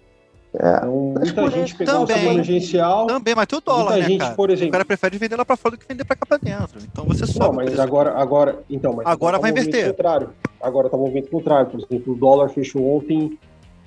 É, 0.51 0.77
então, 0.77 1.43
muita 1.43 1.49
gente 1.51 1.75
pegou 1.75 2.05
também, 2.07 2.27
o 2.27 2.31
emergencial. 2.31 3.05
Também, 3.05 3.35
mas 3.35 3.45
tem 3.45 3.59
o 3.59 3.61
dólar, 3.61 3.97
né, 3.97 4.01
gente, 4.01 4.19
cara? 4.19 4.35
Por 4.35 4.49
exemplo, 4.49 4.69
o 4.69 4.71
cara 4.71 4.85
prefere 4.85 5.17
vender 5.17 5.35
lá 5.35 5.45
para 5.45 5.55
fora 5.55 5.75
do 5.75 5.79
que 5.79 5.87
vender 5.87 6.03
para 6.03 6.15
cá 6.15 6.25
para 6.25 6.37
dentro. 6.37 6.79
Então 6.91 7.05
você 7.05 7.27
sobe. 7.27 7.45
Não, 7.45 7.53
mas 7.53 7.79
agora, 7.79 8.13
agora, 8.13 8.59
então, 8.67 8.93
mas 8.93 9.05
agora 9.05 9.37
tá 9.37 9.41
vai 9.41 9.51
inverter. 9.51 9.91
Contrário. 9.91 10.29
Agora 10.59 10.89
tá 10.89 10.97
movimento 10.97 11.29
contrário. 11.29 11.69
Por 11.69 11.79
exemplo, 11.79 12.13
o 12.13 12.15
dólar 12.15 12.49
fechou 12.49 12.97
ontem 12.97 13.37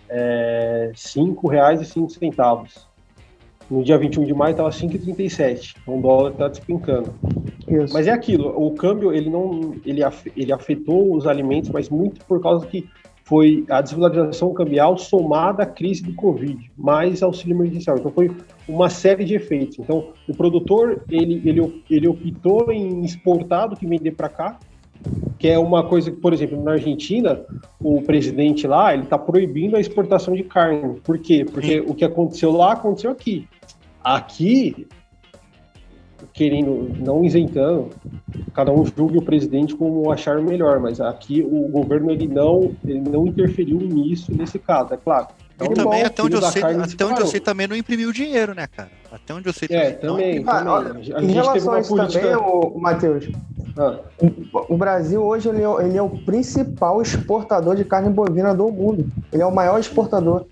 é, 0.09 0.93
R$ 0.93 0.95
5,05. 0.95 2.69
No 3.69 3.83
dia 3.83 3.99
21 3.99 4.25
de 4.25 4.35
maio 4.35 4.53
estava 4.53 4.69
5,37. 4.69 5.77
Então 5.83 5.99
o 5.99 6.03
dólar 6.03 6.31
está 6.31 6.47
despencando. 6.47 7.13
Isso. 7.67 7.93
Mas 7.93 8.07
é 8.07 8.11
aquilo, 8.11 8.49
o 8.55 8.73
câmbio 8.75 9.13
ele 9.13 9.31
não 9.31 9.75
ele, 9.85 10.03
ele 10.37 10.53
afetou 10.53 11.17
os 11.17 11.27
alimentos, 11.27 11.71
mas 11.71 11.89
muito 11.89 12.25
por 12.27 12.41
causa 12.41 12.67
que 12.67 12.89
foi 13.25 13.65
a 13.69 13.81
desvalorização 13.81 14.53
cambial 14.53 14.99
somada 14.99 15.63
à 15.63 15.67
crise 15.67 16.03
do 16.03 16.15
Covid, 16.15 16.71
mais 16.77 17.23
auxílio 17.23 17.57
emergencial. 17.57 17.99
Então 17.99 18.11
foi 18.11 18.31
uma 18.69 18.89
série 18.89 19.25
de 19.25 19.35
efeitos. 19.35 19.79
Então 19.79 20.09
o 20.29 20.35
produtor 20.35 21.03
ele, 21.09 21.41
ele, 21.45 21.83
ele 21.89 22.09
optou 22.09 22.73
em 22.73 23.05
exportar 23.05 23.69
do 23.69 23.77
que 23.77 23.87
vender 23.87 24.13
para 24.13 24.29
cá, 24.29 24.59
que 25.39 25.49
é 25.49 25.59
uma 25.59 25.85
coisa 25.85 26.11
que, 26.11 26.17
por 26.19 26.33
exemplo, 26.33 26.63
na 26.63 26.73
Argentina, 26.73 27.41
o 27.81 28.03
presidente 28.03 28.67
lá 28.67 28.95
ele 28.95 29.05
está 29.05 29.19
proibindo 29.19 29.77
a 29.77 29.81
exportação 29.81 30.35
de 30.35 30.45
carne. 30.45 31.01
Por 31.01 31.19
quê? 31.19 31.45
Porque 31.45 31.81
Sim. 31.81 31.87
o 31.87 31.95
que 31.95 32.05
aconteceu 32.05 32.53
lá 32.53 32.73
aconteceu 32.73 33.11
aqui. 33.11 33.49
Aqui, 34.03 34.87
querendo, 36.33 36.91
não 36.99 37.25
isentando, 37.25 37.91
cada 38.55 38.73
um 38.73 38.85
julgue 38.85 39.19
o 39.19 39.23
presidente 39.23 39.75
como 39.75 40.11
achar 40.11 40.41
melhor, 40.41 40.81
mas 40.81 41.01
aqui 41.01 41.43
o 41.43 41.69
governo 41.69 42.11
ele 42.11 42.27
não, 42.27 42.75
ele 42.85 43.01
não 43.01 43.27
interferiu 43.27 43.79
nisso, 43.79 44.33
nesse 44.35 44.59
caso, 44.59 44.95
é 44.95 44.97
claro. 44.97 45.29
Então, 45.55 45.69
e 45.71 45.75
também, 45.75 46.03
até 46.03 46.23
onde, 46.23 46.35
eu 46.35 46.43
sei, 46.43 46.63
até 46.63 47.05
onde 47.05 47.21
eu 47.21 47.27
sei, 47.27 47.41
também 47.41 47.69
não 47.69 47.77
imprimiu 47.77 48.13
dinheiro, 48.13 48.55
né, 48.55 48.67
cara? 48.67 48.91
Até 49.13 49.35
onde 49.35 49.47
eu 49.47 49.53
sei. 49.53 49.69
É, 49.71 49.91
também. 49.93 50.43
também. 50.43 50.45
Ah, 50.47 51.19
a 51.19 51.23
em 51.23 51.31
relação 51.31 51.73
a 51.75 51.81
isso 51.81 51.89
política... 51.91 52.21
também, 52.21 52.37
o, 52.37 52.79
Matheus, 52.79 53.29
ah. 53.77 53.99
o 54.69 54.77
Brasil 54.77 55.23
hoje 55.23 55.49
ele 55.49 55.63
é, 55.63 55.87
ele 55.87 55.99
é 55.99 56.03
o 56.03 56.09
principal 56.09 57.01
exportador 57.01 57.77
de 57.77 57.85
carne 57.85 58.09
bovina 58.09 58.55
do 58.55 58.71
mundo. 58.73 59.07
Ele 59.33 59.43
é 59.43 59.47
o 59.47 59.55
maior 59.55 59.79
exportador 59.79 60.47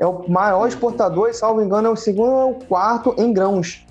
é 0.00 0.06
o 0.06 0.24
maior 0.28 0.66
exportador 0.66 1.28
e, 1.28 1.34
salvo 1.34 1.60
engano, 1.60 1.88
é 1.88 1.90
o 1.90 1.96
segundo 1.96 2.32
ou 2.32 2.50
o 2.52 2.64
quarto 2.64 3.14
em 3.18 3.32
grãos. 3.32 3.84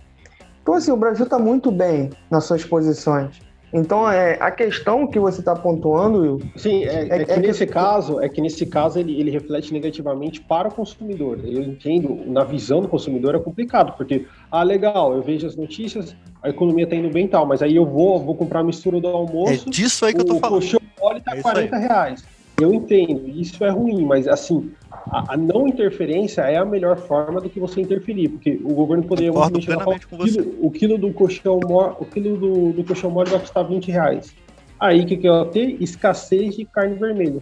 Então, 0.69 0.77
assim, 0.77 0.91
o 0.91 0.97
Brasil 0.97 1.23
está 1.23 1.39
muito 1.39 1.71
bem 1.71 2.12
nas 2.29 2.43
suas 2.43 2.63
posições. 2.63 3.39
Então, 3.73 4.10
é, 4.10 4.38
a 4.39 4.51
questão 4.51 5.08
que 5.08 5.19
você 5.19 5.39
está 5.39 5.55
pontuando, 5.55 6.19
Will, 6.19 6.41
Sim, 6.55 6.84
é, 6.84 7.08
é, 7.08 7.21
é 7.21 7.25
que 7.25 7.32
é 7.32 7.39
nesse 7.39 7.65
que... 7.65 7.73
caso, 7.73 8.21
é 8.21 8.29
que 8.29 8.39
nesse 8.39 8.67
caso 8.67 8.99
ele, 8.99 9.19
ele 9.19 9.32
reflete 9.32 9.73
negativamente 9.73 10.39
para 10.39 10.67
o 10.67 10.71
consumidor. 10.71 11.39
Eu 11.43 11.63
entendo, 11.63 12.21
na 12.27 12.43
visão 12.43 12.82
do 12.82 12.88
consumidor 12.88 13.34
é 13.34 13.39
complicado, 13.39 13.97
porque, 13.97 14.27
ah, 14.51 14.62
legal, 14.62 15.15
eu 15.15 15.23
vejo 15.23 15.47
as 15.47 15.55
notícias, 15.55 16.15
a 16.43 16.49
economia 16.49 16.84
está 16.84 16.95
indo 16.95 17.10
bem 17.10 17.25
e 17.25 17.29
tal, 17.29 17.47
mas 17.47 17.63
aí 17.63 17.75
eu 17.75 17.86
vou, 17.86 18.19
vou 18.19 18.36
comprar 18.36 18.60
a 18.60 18.63
mistura 18.63 19.01
do 19.01 19.08
almoço. 19.08 19.67
É 19.67 19.71
disso 19.71 20.05
aí 20.05 20.13
que 20.13 20.21
eu 20.21 20.25
tô 20.25 20.36
falando. 20.36 20.58
O 20.58 20.60
colchão 20.60 20.79
mole 21.01 21.19
tá 21.21 21.36
é 21.36 21.41
40 21.41 21.77
reais. 21.77 22.23
Eu 22.62 22.71
entendo, 22.73 23.27
isso 23.27 23.63
é 23.63 23.69
ruim, 23.69 24.05
mas 24.05 24.27
assim, 24.27 24.71
a, 25.11 25.33
a, 25.33 25.37
não 25.37 25.67
interferência 25.67 26.41
é 26.41 26.57
a 26.57 26.65
melhor 26.65 26.97
forma 26.97 27.41
do 27.41 27.49
que 27.49 27.59
você 27.59 27.81
interferir, 27.81 28.29
porque 28.29 28.59
o 28.63 28.73
governo 28.73 29.03
poderia 29.03 29.31
plenamente 29.31 30.07
com 30.07 30.17
você. 30.17 30.41
Quilo, 30.41 30.57
o 30.61 30.71
quilo 30.71 30.97
do 30.97 31.11
colchão 31.13 31.59
o 31.99 32.05
quilo 32.05 32.37
do, 32.37 32.73
do 32.73 32.83
colchão 32.83 33.09
mole 33.09 33.29
vai 33.29 33.39
custar 33.39 33.67
20 33.67 33.91
reais. 33.91 34.35
Aí 34.79 35.01
o 35.01 35.05
que, 35.05 35.17
que 35.17 35.27
ela 35.27 35.45
ter? 35.45 35.81
Escassez 35.81 36.55
de 36.55 36.65
carne 36.65 36.95
vermelha. 36.95 37.41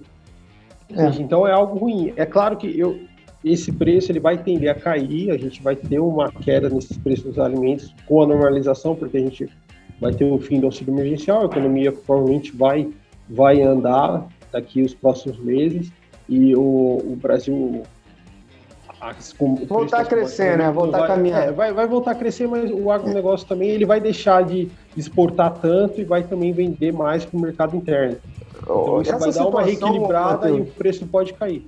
É. 0.90 1.08
Então 1.20 1.48
é 1.48 1.52
algo 1.52 1.78
ruim. 1.78 2.14
É 2.16 2.26
claro 2.26 2.58
que 2.58 2.80
eu, 2.80 3.00
esse 3.44 3.72
preço 3.72 4.12
ele 4.12 4.20
vai 4.20 4.38
tender 4.38 4.70
a 4.70 4.76
cair, 4.76 5.32
a 5.32 5.38
gente 5.38 5.62
vai 5.62 5.76
ter 5.76 6.00
uma 6.00 6.32
queda 6.32 6.70
nesses 6.70 6.98
preços 6.98 7.26
dos 7.26 7.40
alimentos 7.40 7.94
com 8.08 8.24
a 8.24 8.28
normalização, 8.28 8.96
porque 8.96 9.18
a 9.18 9.22
gente 9.22 9.48
vai 10.00 10.14
ter 10.14 10.26
o 10.26 10.40
fim 10.40 10.60
do 10.60 10.68
auxílio 10.68 10.94
emergencial, 10.94 11.44
a 11.44 11.46
economia 11.46 11.92
provavelmente 11.92 12.56
vai, 12.56 12.88
vai 13.30 13.62
andar, 13.62 14.28
daqui 14.52 14.82
os 14.82 14.94
próximos 14.94 15.38
meses 15.40 15.92
e 16.28 16.56
o, 16.56 16.60
o 16.60 17.18
Brasil 17.22 17.84
as, 19.00 19.34
voltar 19.68 20.02
a 20.02 20.06
crescer, 20.06 20.58
né? 20.58 20.72
Voltar 20.72 21.00
vai, 21.00 21.08
a 21.08 21.14
caminhar. 21.14 21.48
É, 21.48 21.52
vai, 21.52 21.72
vai 21.72 21.88
voltar 21.88 22.12
a 22.12 22.16
crescer, 22.16 22.48
mas 22.48 22.72
o 22.72 22.90
agronegócio 22.90 23.48
também 23.48 23.70
ele 23.70 23.86
vai 23.86 24.00
deixar 24.00 24.44
de 24.44 24.70
exportar 24.96 25.54
tanto 25.60 26.02
e 26.02 26.04
vai 26.04 26.24
também 26.24 26.52
vender 26.52 26.92
mais 26.92 27.24
para 27.24 27.38
o 27.38 27.42
mercado 27.42 27.76
interno. 27.76 28.18
Então 28.64 29.02
isso 29.02 29.18
vai 29.18 29.32
dar 29.32 29.48
uma 29.48 29.62
reequilibrada 29.62 30.50
e 30.50 30.62
o 30.62 30.66
preço 30.66 31.06
pode 31.06 31.34
cair. 31.34 31.66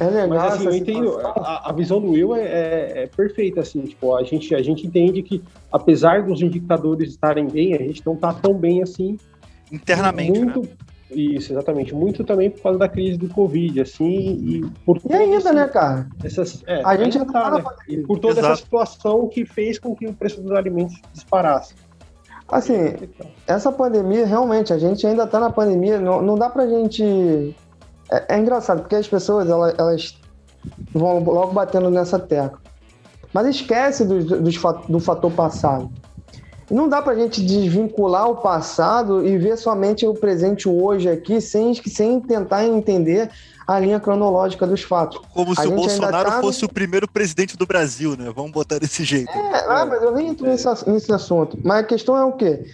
É 0.00 0.06
legal 0.06 0.28
mas 0.28 0.54
assim, 0.54 0.66
eu 0.66 0.74
entendo, 0.74 1.20
a, 1.20 1.70
a, 1.70 1.72
visão 1.72 2.00
do 2.00 2.10
Will 2.10 2.34
é, 2.34 2.42
é, 2.42 2.92
é, 3.02 3.06
perfeita, 3.06 3.60
assim, 3.60 3.82
tipo, 3.82 4.16
a 4.16 4.24
gente, 4.24 4.52
a 4.52 4.60
gente 4.60 4.84
entende 4.84 5.22
que 5.22 5.40
apesar 5.70 6.24
dos 6.24 6.42
indicadores 6.42 7.10
estarem 7.10 7.46
bem, 7.46 7.74
a 7.74 7.78
gente 7.78 8.04
não 8.04 8.14
está 8.14 8.32
tão 8.34 8.54
bem 8.54 8.82
assim 8.82 9.16
internamente, 9.70 10.36
muito, 10.36 10.62
né? 10.62 10.68
Isso, 11.14 11.52
exatamente. 11.52 11.94
Muito 11.94 12.24
também 12.24 12.50
por 12.50 12.62
causa 12.62 12.78
da 12.78 12.88
crise 12.88 13.16
do 13.16 13.28
Covid, 13.28 13.80
assim, 13.80 14.08
e 14.08 14.64
por 14.84 15.00
E 15.08 15.12
ainda, 15.12 15.36
esse, 15.36 15.52
né, 15.52 15.68
cara? 15.68 16.08
Essas, 16.22 16.62
é, 16.66 16.82
a 16.84 16.96
gente 16.96 17.18
ainda 17.18 17.32
tá, 17.32 17.50
né? 17.50 17.64
E 17.88 17.98
por 17.98 18.18
toda 18.18 18.40
Exato. 18.40 18.52
essa 18.52 18.62
situação 18.62 19.28
que 19.28 19.46
fez 19.46 19.78
com 19.78 19.94
que 19.94 20.06
o 20.06 20.12
preço 20.12 20.40
dos 20.42 20.52
alimentos 20.52 21.00
disparasse. 21.12 21.74
Assim, 22.48 22.94
essa 23.46 23.72
pandemia, 23.72 24.26
realmente, 24.26 24.72
a 24.72 24.78
gente 24.78 25.06
ainda 25.06 25.26
tá 25.26 25.40
na 25.40 25.50
pandemia, 25.50 25.98
não, 25.98 26.20
não 26.20 26.34
dá 26.36 26.50
pra 26.50 26.66
gente... 26.66 27.54
É, 28.10 28.34
é 28.34 28.38
engraçado, 28.38 28.80
porque 28.82 28.96
as 28.96 29.08
pessoas, 29.08 29.48
elas, 29.48 29.74
elas 29.78 30.20
vão 30.92 31.20
logo 31.22 31.52
batendo 31.52 31.88
nessa 31.90 32.18
tecla. 32.18 32.58
Mas 33.32 33.46
esquece 33.48 34.04
do, 34.04 34.22
do, 34.22 34.50
do 34.88 35.00
fator 35.00 35.32
passado. 35.32 35.90
Não 36.70 36.88
dá 36.88 37.02
para 37.02 37.12
a 37.12 37.16
gente 37.16 37.44
desvincular 37.44 38.28
o 38.28 38.36
passado 38.36 39.26
e 39.26 39.36
ver 39.36 39.56
somente 39.56 40.06
o 40.06 40.14
presente 40.14 40.68
hoje 40.68 41.08
aqui, 41.08 41.40
sem, 41.40 41.74
sem 41.74 42.20
tentar 42.20 42.64
entender 42.64 43.30
a 43.66 43.78
linha 43.78 44.00
cronológica 44.00 44.66
dos 44.66 44.82
fatos. 44.82 45.20
Como 45.32 45.52
a 45.52 45.56
se 45.56 45.66
o 45.66 45.72
Bolsonaro 45.72 46.30
tá... 46.30 46.40
fosse 46.40 46.64
o 46.64 46.68
primeiro 46.68 47.08
presidente 47.08 47.56
do 47.56 47.66
Brasil, 47.66 48.16
né? 48.16 48.32
Vamos 48.34 48.52
botar 48.52 48.78
desse 48.78 49.04
jeito. 49.04 49.30
É, 49.30 49.64
ah, 49.68 49.86
mas 49.86 50.02
eu 50.02 50.12
nem 50.12 50.28
entro 50.28 50.46
nesse, 50.46 50.66
nesse 50.88 51.12
assunto. 51.12 51.58
Mas 51.62 51.80
a 51.80 51.84
questão 51.84 52.16
é 52.16 52.24
o 52.24 52.32
quê? 52.32 52.64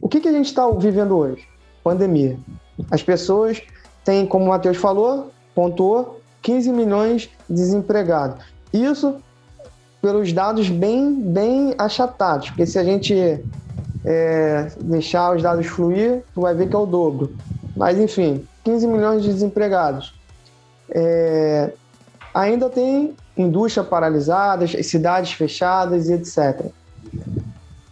O 0.00 0.08
que, 0.08 0.20
que 0.20 0.28
a 0.28 0.32
gente 0.32 0.46
está 0.46 0.68
vivendo 0.70 1.16
hoje? 1.16 1.46
Pandemia. 1.82 2.38
As 2.90 3.02
pessoas 3.02 3.62
têm, 4.04 4.26
como 4.26 4.44
o 4.44 4.48
Matheus 4.48 4.76
falou, 4.76 5.32
pontuou, 5.54 6.20
15 6.42 6.72
milhões 6.72 7.22
de 7.22 7.30
desempregados. 7.48 8.44
Isso 8.72 9.16
pelos 10.04 10.34
dados 10.34 10.68
bem, 10.68 11.14
bem 11.14 11.74
achatados, 11.78 12.50
porque 12.50 12.66
se 12.66 12.78
a 12.78 12.84
gente 12.84 13.42
é, 14.04 14.70
deixar 14.78 15.34
os 15.34 15.42
dados 15.42 15.64
fluir, 15.64 16.22
tu 16.34 16.42
vai 16.42 16.54
ver 16.54 16.68
que 16.68 16.76
é 16.76 16.78
o 16.78 16.84
dobro. 16.84 17.34
Mas 17.74 17.98
enfim, 17.98 18.46
15 18.64 18.86
milhões 18.86 19.22
de 19.22 19.32
desempregados. 19.32 20.14
É, 20.90 21.72
ainda 22.34 22.68
tem 22.68 23.16
indústria 23.34 23.82
paralisada, 23.82 24.66
cidades 24.82 25.32
fechadas 25.32 26.10
e 26.10 26.12
etc. 26.12 26.66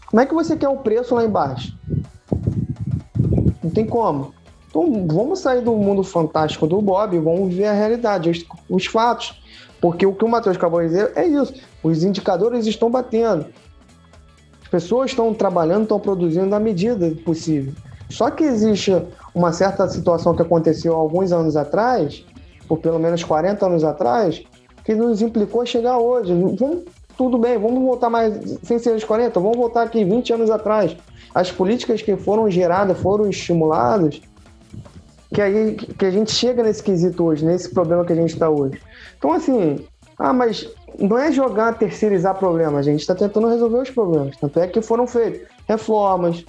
Como 0.04 0.20
é 0.20 0.26
que 0.26 0.34
você 0.34 0.54
quer 0.54 0.68
o 0.68 0.76
preço 0.76 1.14
lá 1.14 1.24
embaixo? 1.24 1.74
Não 3.64 3.70
tem 3.70 3.86
como. 3.86 4.34
Então 4.68 5.06
vamos 5.06 5.38
sair 5.38 5.62
do 5.62 5.72
mundo 5.72 6.04
fantástico 6.04 6.66
do 6.66 6.82
Bob 6.82 7.16
e 7.16 7.18
vamos 7.18 7.54
ver 7.54 7.68
a 7.68 7.72
realidade, 7.72 8.28
os, 8.28 8.44
os 8.68 8.84
fatos. 8.84 9.41
Porque 9.82 10.06
o 10.06 10.14
que 10.14 10.24
o 10.24 10.28
Matheus 10.28 10.56
acabou 10.56 10.80
de 10.80 10.86
dizer 10.86 11.12
é 11.16 11.26
isso. 11.26 11.54
Os 11.82 12.04
indicadores 12.04 12.66
estão 12.66 12.88
batendo. 12.88 13.46
As 14.62 14.68
pessoas 14.68 15.10
estão 15.10 15.34
trabalhando, 15.34 15.82
estão 15.82 15.98
produzindo 15.98 16.46
na 16.46 16.60
medida 16.60 17.12
possível. 17.24 17.74
Só 18.08 18.30
que 18.30 18.44
existe 18.44 18.94
uma 19.34 19.52
certa 19.52 19.88
situação 19.88 20.36
que 20.36 20.42
aconteceu 20.42 20.94
alguns 20.94 21.32
anos 21.32 21.56
atrás, 21.56 22.24
por 22.68 22.78
pelo 22.78 23.00
menos 23.00 23.24
40 23.24 23.66
anos 23.66 23.82
atrás, 23.82 24.44
que 24.84 24.94
nos 24.94 25.20
implicou 25.20 25.66
chegar 25.66 25.98
hoje. 25.98 26.32
Vamos, 26.32 26.84
tudo 27.16 27.36
bem, 27.36 27.58
vamos 27.58 27.82
voltar 27.82 28.08
mais, 28.08 28.58
sem 28.62 28.78
ser 28.78 28.94
os 28.94 29.02
40, 29.02 29.40
vamos 29.40 29.56
voltar 29.56 29.82
aqui 29.82 30.04
20 30.04 30.32
anos 30.34 30.50
atrás. 30.50 30.96
As 31.34 31.50
políticas 31.50 32.02
que 32.02 32.16
foram 32.16 32.48
geradas, 32.48 32.98
foram 32.98 33.28
estimuladas, 33.28 34.20
que, 35.32 35.40
aí, 35.40 35.74
que 35.74 36.04
a 36.04 36.10
gente 36.10 36.32
chega 36.32 36.62
nesse 36.62 36.82
quesito 36.82 37.24
hoje, 37.24 37.44
nesse 37.44 37.70
problema 37.70 38.04
que 38.04 38.12
a 38.12 38.16
gente 38.16 38.34
está 38.34 38.48
hoje. 38.48 38.80
Então, 39.16 39.32
assim, 39.32 39.84
ah, 40.18 40.32
mas 40.32 40.68
não 40.98 41.18
é 41.18 41.32
jogar, 41.32 41.78
terceirizar 41.78 42.34
problemas, 42.36 42.86
a 42.86 42.90
gente 42.90 43.00
está 43.00 43.14
tentando 43.14 43.48
resolver 43.48 43.78
os 43.78 43.90
problemas. 43.90 44.36
Tanto 44.36 44.60
é 44.60 44.66
que 44.66 44.82
foram 44.82 45.06
feitas 45.06 45.48
reformas, 45.66 46.44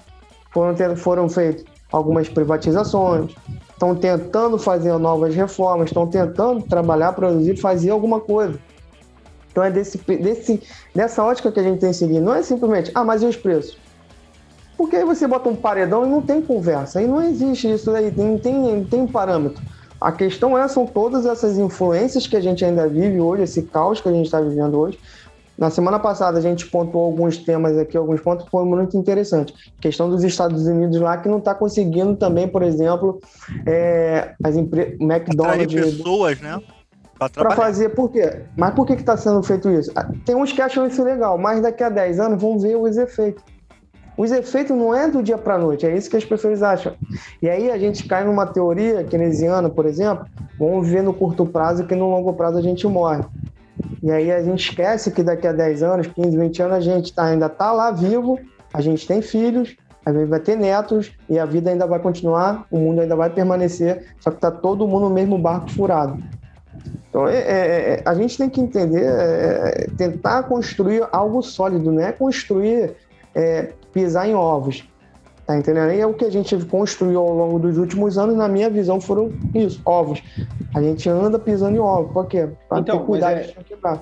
foram, 0.53 0.95
foram 0.95 1.29
feitas 1.29 1.65
algumas 1.91 2.27
privatizações, 2.27 3.31
estão 3.69 3.95
tentando 3.95 4.57
fazer 4.57 4.97
novas 4.97 5.35
reformas, 5.35 5.89
estão 5.89 6.07
tentando 6.07 6.63
trabalhar, 6.63 7.13
produzir, 7.13 7.55
fazer 7.57 7.91
alguma 7.91 8.19
coisa. 8.19 8.59
Então 9.51 9.63
é 9.63 9.69
desse, 9.69 9.99
desse, 9.99 10.61
dessa 10.95 11.23
ótica 11.23 11.51
que 11.51 11.59
a 11.59 11.63
gente 11.63 11.79
tem 11.79 11.91
que 11.91 11.95
seguir. 11.95 12.19
Não 12.19 12.33
é 12.33 12.41
simplesmente, 12.41 12.91
ah, 12.95 13.03
mas 13.03 13.21
e 13.21 13.27
os 13.27 13.37
preços? 13.37 13.77
Porque 14.77 14.95
aí 14.95 15.05
você 15.05 15.27
bota 15.27 15.49
um 15.49 15.55
paredão 15.55 16.05
e 16.05 16.09
não 16.09 16.21
tem 16.21 16.41
conversa. 16.41 16.99
Aí 16.99 17.07
não 17.07 17.21
existe 17.21 17.71
isso 17.71 17.91
aí, 17.91 18.11
tem, 18.11 18.37
tem, 18.37 18.83
tem 18.85 19.01
um 19.01 19.07
parâmetro. 19.07 19.61
A 19.99 20.11
questão 20.11 20.57
é, 20.57 20.67
são 20.67 20.85
todas 20.85 21.25
essas 21.25 21.57
influências 21.57 22.27
que 22.27 22.35
a 22.35 22.41
gente 22.41 22.65
ainda 22.65 22.87
vive 22.87 23.21
hoje, 23.21 23.43
esse 23.43 23.61
caos 23.61 24.01
que 24.01 24.09
a 24.09 24.11
gente 24.11 24.25
está 24.25 24.41
vivendo 24.41 24.77
hoje. 24.77 24.99
Na 25.57 25.69
semana 25.69 25.99
passada 25.99 26.37
a 26.39 26.41
gente 26.41 26.65
pontuou 26.65 27.05
alguns 27.05 27.37
temas 27.37 27.77
aqui, 27.77 27.95
alguns 27.95 28.19
pontos 28.19 28.45
que 28.45 28.51
foram 28.51 28.65
muito 28.65 28.97
interessantes. 28.97 29.55
A 29.77 29.81
questão 29.81 30.09
dos 30.09 30.23
Estados 30.23 30.65
Unidos 30.65 30.99
lá 30.99 31.15
que 31.17 31.29
não 31.29 31.37
está 31.37 31.53
conseguindo 31.53 32.15
também, 32.15 32.47
por 32.47 32.63
exemplo, 32.63 33.21
é, 33.65 34.33
as 34.43 34.55
empresas, 34.55 34.99
McDonald's. 34.99 35.97
pessoas, 35.97 36.41
né? 36.41 36.59
Para 37.31 37.51
fazer, 37.51 37.89
por 37.89 38.11
quê? 38.11 38.41
Mas 38.57 38.73
por 38.73 38.85
que 38.85 38.93
está 38.93 39.15
sendo 39.15 39.41
feito 39.43 39.69
isso? 39.69 39.91
Ah, 39.95 40.09
tem 40.25 40.35
uns 40.35 40.51
que 40.51 40.61
acham 40.61 40.85
isso 40.85 41.03
legal, 41.03 41.37
mas 41.37 41.61
daqui 41.61 41.83
a 41.83 41.89
10 41.89 42.19
anos 42.19 42.41
vão 42.41 42.59
ver 42.59 42.75
os 42.75 42.97
efeitos. 42.97 43.43
Os 44.17 44.31
efeitos 44.31 44.75
não 44.75 44.93
é 44.93 45.09
do 45.09 45.23
dia 45.23 45.37
para 45.37 45.57
noite, 45.57 45.85
é 45.85 45.95
isso 45.95 46.09
que 46.09 46.17
as 46.17 46.25
pessoas 46.25 46.61
acham. 46.61 46.93
E 47.41 47.49
aí 47.49 47.71
a 47.71 47.77
gente 47.77 48.07
cai 48.07 48.23
numa 48.23 48.45
teoria 48.45 49.03
keynesiana, 49.03 49.69
por 49.69 49.85
exemplo, 49.85 50.25
vamos 50.59 50.87
viver 50.87 51.01
no 51.01 51.13
curto 51.13 51.45
prazo 51.45 51.85
que 51.85 51.95
no 51.95 52.09
longo 52.09 52.33
prazo 52.33 52.57
a 52.57 52.61
gente 52.61 52.85
morre. 52.87 53.23
E 54.01 54.11
aí 54.11 54.31
a 54.31 54.43
gente 54.43 54.69
esquece 54.69 55.11
que 55.11 55.23
daqui 55.23 55.47
a 55.47 55.51
10 55.51 55.83
anos, 55.83 56.07
15, 56.07 56.37
20 56.37 56.61
anos 56.61 56.77
a 56.77 56.81
gente 56.81 57.13
tá, 57.13 57.25
ainda 57.25 57.47
está 57.47 57.71
lá 57.71 57.89
vivo, 57.89 58.39
a 58.73 58.81
gente 58.81 59.07
tem 59.07 59.21
filhos, 59.21 59.75
a 60.05 60.11
gente 60.11 60.27
vai 60.27 60.39
ter 60.39 60.57
netos 60.57 61.11
e 61.29 61.39
a 61.39 61.45
vida 61.45 61.71
ainda 61.71 61.87
vai 61.87 61.99
continuar, 61.99 62.65
o 62.69 62.77
mundo 62.77 63.01
ainda 63.01 63.15
vai 63.15 63.29
permanecer, 63.29 64.05
só 64.19 64.29
que 64.29 64.37
está 64.37 64.51
todo 64.51 64.87
mundo 64.87 65.09
no 65.09 65.15
mesmo 65.15 65.37
barco 65.37 65.71
furado. 65.71 66.21
Então, 67.09 67.27
é, 67.27 67.37
é, 67.37 67.43
é, 67.45 68.01
a 68.05 68.13
gente 68.15 68.37
tem 68.37 68.49
que 68.49 68.59
entender, 68.59 69.03
é, 69.03 69.85
é, 69.85 69.87
tentar 69.95 70.43
construir 70.43 71.07
algo 71.11 71.41
sólido, 71.41 71.91
não 71.91 72.01
é 72.01 72.11
construir, 72.11 72.95
é, 73.35 73.73
pisar 73.91 74.27
em 74.27 74.33
ovos. 74.33 74.83
Tá 75.45 75.57
entendendo? 75.57 75.91
E 75.91 75.99
é 75.99 76.07
o 76.07 76.13
que 76.13 76.23
a 76.23 76.29
gente 76.29 76.55
construiu 76.65 77.19
ao 77.19 77.33
longo 77.33 77.59
dos 77.59 77.77
últimos 77.77 78.17
anos, 78.17 78.35
na 78.37 78.47
minha 78.47 78.69
visão, 78.69 79.01
foram 79.01 79.29
isso, 79.53 79.81
ovos. 79.83 80.23
A 80.73 80.81
gente 80.81 81.09
anda 81.09 81.37
pisando 81.37 81.75
em 81.75 81.79
ovos. 81.79 82.13
Por 82.13 82.27
quê? 82.27 82.47
Para 82.69 82.79
então, 82.79 82.99
ter 82.99 83.05
cuidado 83.05 83.37
é... 83.37 83.41
de 83.41 83.55
não 83.55 83.63
quebrar. 83.63 84.01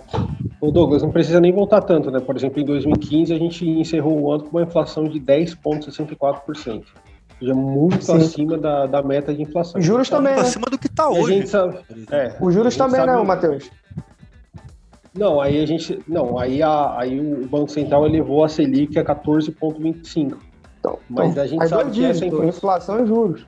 O 0.61 0.71
Douglas, 0.71 1.01
não 1.01 1.09
precisa 1.09 1.39
nem 1.39 1.51
voltar 1.51 1.81
tanto, 1.81 2.11
né? 2.11 2.19
Por 2.19 2.35
exemplo, 2.35 2.61
em 2.61 2.65
2015 2.65 3.33
a 3.33 3.39
gente 3.39 3.67
encerrou 3.67 4.21
o 4.21 4.31
ano 4.31 4.43
com 4.43 4.57
uma 4.57 4.63
inflação 4.63 5.05
de 5.05 5.19
10,64% 5.19 6.83
seja, 7.41 7.53
muito 7.55 8.05
Sim. 8.05 8.17
acima 8.17 8.57
da, 8.57 8.85
da 8.85 9.01
meta 9.01 9.33
de 9.33 9.41
inflação. 9.41 9.81
Juros 9.81 10.07
então, 10.07 10.19
também. 10.19 10.35
Né? 10.35 10.41
acima 10.41 10.65
do 10.69 10.77
que 10.77 10.87
está 10.87 11.09
hoje. 11.09 11.47
Sabe, 11.47 11.79
é, 12.11 12.37
Os 12.39 12.53
juros 12.53 12.77
também, 12.77 13.01
sabe, 13.01 13.11
não, 13.11 13.25
Matheus? 13.25 13.69
Não, 15.13 15.41
aí 15.41 15.61
a 15.61 15.65
gente. 15.65 15.99
Não, 16.07 16.39
aí, 16.39 16.63
a, 16.63 16.97
aí 16.97 17.19
o 17.19 17.45
Banco 17.47 17.69
Central 17.69 18.05
elevou 18.05 18.43
a 18.43 18.49
Selic 18.49 18.97
a 18.97 19.03
14,25. 19.03 20.37
Então, 20.79 20.97
mas 21.09 21.31
então, 21.31 21.43
a 21.43 21.47
gente 21.47 21.67
sabe 21.67 21.91
que 21.91 22.05
essa 22.05 22.25
inflação... 22.25 22.49
inflação 22.49 23.03
e 23.03 23.07
juros. 23.07 23.45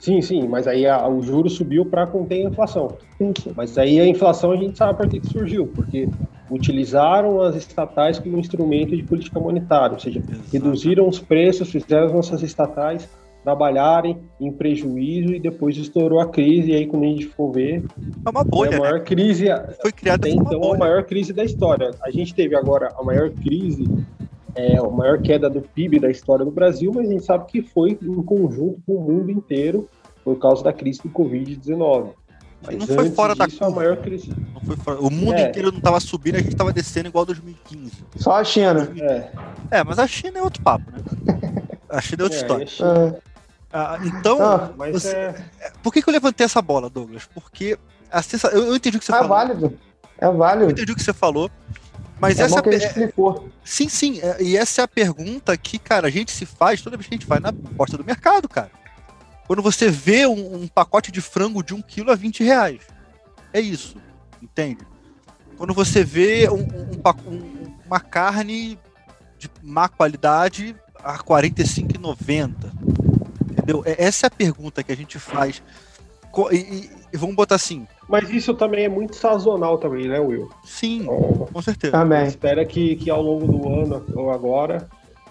Sim, 0.00 0.22
sim, 0.22 0.46
mas 0.46 0.68
aí 0.68 0.86
a, 0.86 1.08
o 1.08 1.20
juro 1.20 1.50
subiu 1.50 1.84
para 1.84 2.06
conter 2.06 2.46
a 2.46 2.48
inflação. 2.48 2.96
Sim, 3.18 3.32
sim. 3.36 3.52
Mas 3.56 3.76
aí 3.76 3.98
a 4.00 4.06
inflação 4.06 4.52
a 4.52 4.56
gente 4.56 4.78
sabe 4.78 4.96
por 4.96 5.08
que 5.08 5.20
surgiu, 5.26 5.66
porque 5.66 6.08
utilizaram 6.50 7.40
as 7.42 7.56
estatais 7.56 8.18
como 8.18 8.38
instrumento 8.38 8.96
de 8.96 9.02
política 9.02 9.40
monetária, 9.40 9.94
ou 9.94 9.98
seja, 9.98 10.20
Exato. 10.20 10.48
reduziram 10.52 11.08
os 11.08 11.18
preços, 11.18 11.70
fizeram 11.70 12.06
as 12.06 12.12
nossas 12.12 12.42
estatais 12.42 13.08
trabalharem 13.46 14.18
em 14.40 14.50
prejuízo 14.50 15.32
e 15.32 15.38
depois 15.38 15.76
estourou 15.76 16.18
a 16.18 16.26
crise, 16.26 16.72
e 16.72 16.74
aí 16.74 16.84
quando 16.84 17.04
a 17.04 17.06
gente 17.06 17.26
for 17.26 17.52
ver, 17.52 17.84
é 18.24 18.28
uma 18.28 18.42
bolha, 18.42 18.76
a 18.76 18.80
maior 18.80 18.98
né? 18.98 19.04
crise 19.04 19.44
foi 19.80 19.92
criada 19.92 20.28
então 20.28 20.74
a 20.74 20.76
maior 20.76 21.04
crise 21.04 21.32
da 21.32 21.44
história. 21.44 21.92
A 22.02 22.10
gente 22.10 22.34
teve 22.34 22.56
agora 22.56 22.92
a 22.98 23.04
maior 23.04 23.30
crise, 23.30 23.88
é, 24.56 24.78
a 24.78 24.82
maior 24.82 25.22
queda 25.22 25.48
do 25.48 25.60
PIB 25.60 26.00
da 26.00 26.10
história 26.10 26.44
do 26.44 26.50
Brasil, 26.50 26.90
mas 26.92 27.08
a 27.08 27.12
gente 27.12 27.24
sabe 27.24 27.46
que 27.46 27.62
foi 27.62 27.96
em 28.02 28.20
conjunto 28.20 28.80
com 28.84 28.94
o 28.94 29.00
mundo 29.00 29.30
inteiro 29.30 29.88
por 30.24 30.36
causa 30.40 30.64
da 30.64 30.72
crise 30.72 31.00
do 31.02 31.08
Covid-19. 31.10 32.14
Mas 32.66 32.78
não 32.78 32.86
foi 32.88 33.10
fora 33.10 33.32
disso, 33.32 33.60
da 33.60 33.66
curva. 33.66 33.80
maior 33.80 33.96
crise. 33.98 34.28
Fora... 34.82 34.98
O 34.98 35.08
mundo 35.08 35.34
é. 35.34 35.50
inteiro 35.50 35.70
não 35.70 35.78
estava 35.78 36.00
subindo, 36.00 36.34
a 36.34 36.38
gente 36.38 36.50
estava 36.50 36.72
descendo 36.72 37.10
igual 37.10 37.24
2015. 37.24 37.92
Só 38.16 38.32
a 38.32 38.42
China. 38.42 38.90
É. 38.98 39.30
é, 39.70 39.84
mas 39.84 40.00
a 40.00 40.06
China 40.08 40.40
é 40.40 40.42
outro 40.42 40.60
papo, 40.64 40.90
né? 40.90 40.98
A 41.88 42.00
China 42.00 42.22
é 42.22 42.24
outra 42.24 42.38
é, 42.38 42.64
história. 42.64 43.22
É. 43.76 43.78
Ah, 43.78 43.98
então, 44.02 44.42
ah, 44.42 44.72
você... 44.90 45.10
É- 45.10 45.72
por 45.82 45.92
que, 45.92 46.00
que 46.00 46.08
eu 46.08 46.12
levantei 46.12 46.46
essa 46.46 46.62
bola, 46.62 46.88
Douglas? 46.88 47.28
Porque 47.34 47.78
a 48.10 48.22
sensa... 48.22 48.48
eu, 48.48 48.64
eu 48.68 48.76
entendi 48.76 48.96
o 48.96 49.00
que 49.00 49.04
você 49.04 49.12
é 49.12 49.18
falou. 49.18 49.36
É 49.36 49.46
válido. 49.46 49.78
É 50.18 50.30
válido. 50.30 50.64
Eu 50.64 50.70
entendi 50.70 50.92
o 50.92 50.96
que 50.96 51.02
você 51.02 51.12
falou. 51.12 51.50
Mas 52.18 52.40
é 52.40 52.44
essa 52.44 52.62
que 52.62 52.70
explicou. 52.70 53.50
Sim, 53.62 53.90
sim. 53.90 54.20
E 54.40 54.56
essa 54.56 54.80
é 54.80 54.84
a 54.84 54.88
pergunta 54.88 55.54
que, 55.58 55.78
cara, 55.78 56.06
a 56.08 56.10
gente 56.10 56.32
se 56.32 56.46
faz 56.46 56.80
toda 56.80 56.96
vez 56.96 57.06
que 57.06 57.14
a 57.14 57.18
gente 57.18 57.26
vai 57.26 57.38
na 57.38 57.52
porta 57.52 57.98
do 57.98 58.04
mercado, 58.04 58.48
cara. 58.48 58.70
Quando 59.46 59.60
você 59.60 59.90
vê 59.90 60.26
um, 60.26 60.62
um 60.62 60.66
pacote 60.66 61.12
de 61.12 61.20
frango 61.20 61.62
de 61.62 61.74
um 61.74 61.82
quilo 61.82 62.10
a 62.10 62.14
20 62.14 62.42
reais. 62.42 62.80
É 63.52 63.60
isso, 63.60 63.96
entende? 64.42 64.86
Quando 65.58 65.74
você 65.74 66.02
vê 66.02 66.48
um, 66.48 66.62
um, 66.62 67.76
uma 67.86 68.00
carne 68.00 68.78
de 69.38 69.50
má 69.62 69.86
qualidade 69.88 70.74
a 71.04 71.18
45,90. 71.18 73.05
Entendeu? 73.66 73.82
É, 73.84 74.04
essa 74.04 74.26
é 74.26 74.28
a 74.28 74.30
pergunta 74.30 74.82
que 74.82 74.92
a 74.92 74.96
gente 74.96 75.18
faz. 75.18 75.60
E, 76.52 76.56
e, 76.56 76.90
e, 77.12 77.16
vamos 77.16 77.34
botar 77.34 77.56
assim. 77.56 77.86
Mas 78.08 78.30
isso 78.30 78.54
também 78.54 78.84
é 78.84 78.88
muito 78.88 79.16
sazonal 79.16 79.78
também, 79.78 80.06
né, 80.06 80.20
Will? 80.20 80.50
Sim, 80.64 81.02
então, 81.02 81.48
com 81.52 81.62
certeza. 81.62 81.92
Também. 81.92 82.26
Espera 82.26 82.64
que, 82.64 82.94
que 82.96 83.10
ao 83.10 83.22
longo 83.22 83.46
do 83.46 83.68
ano 83.68 84.04
ou 84.14 84.30
agora 84.30 84.86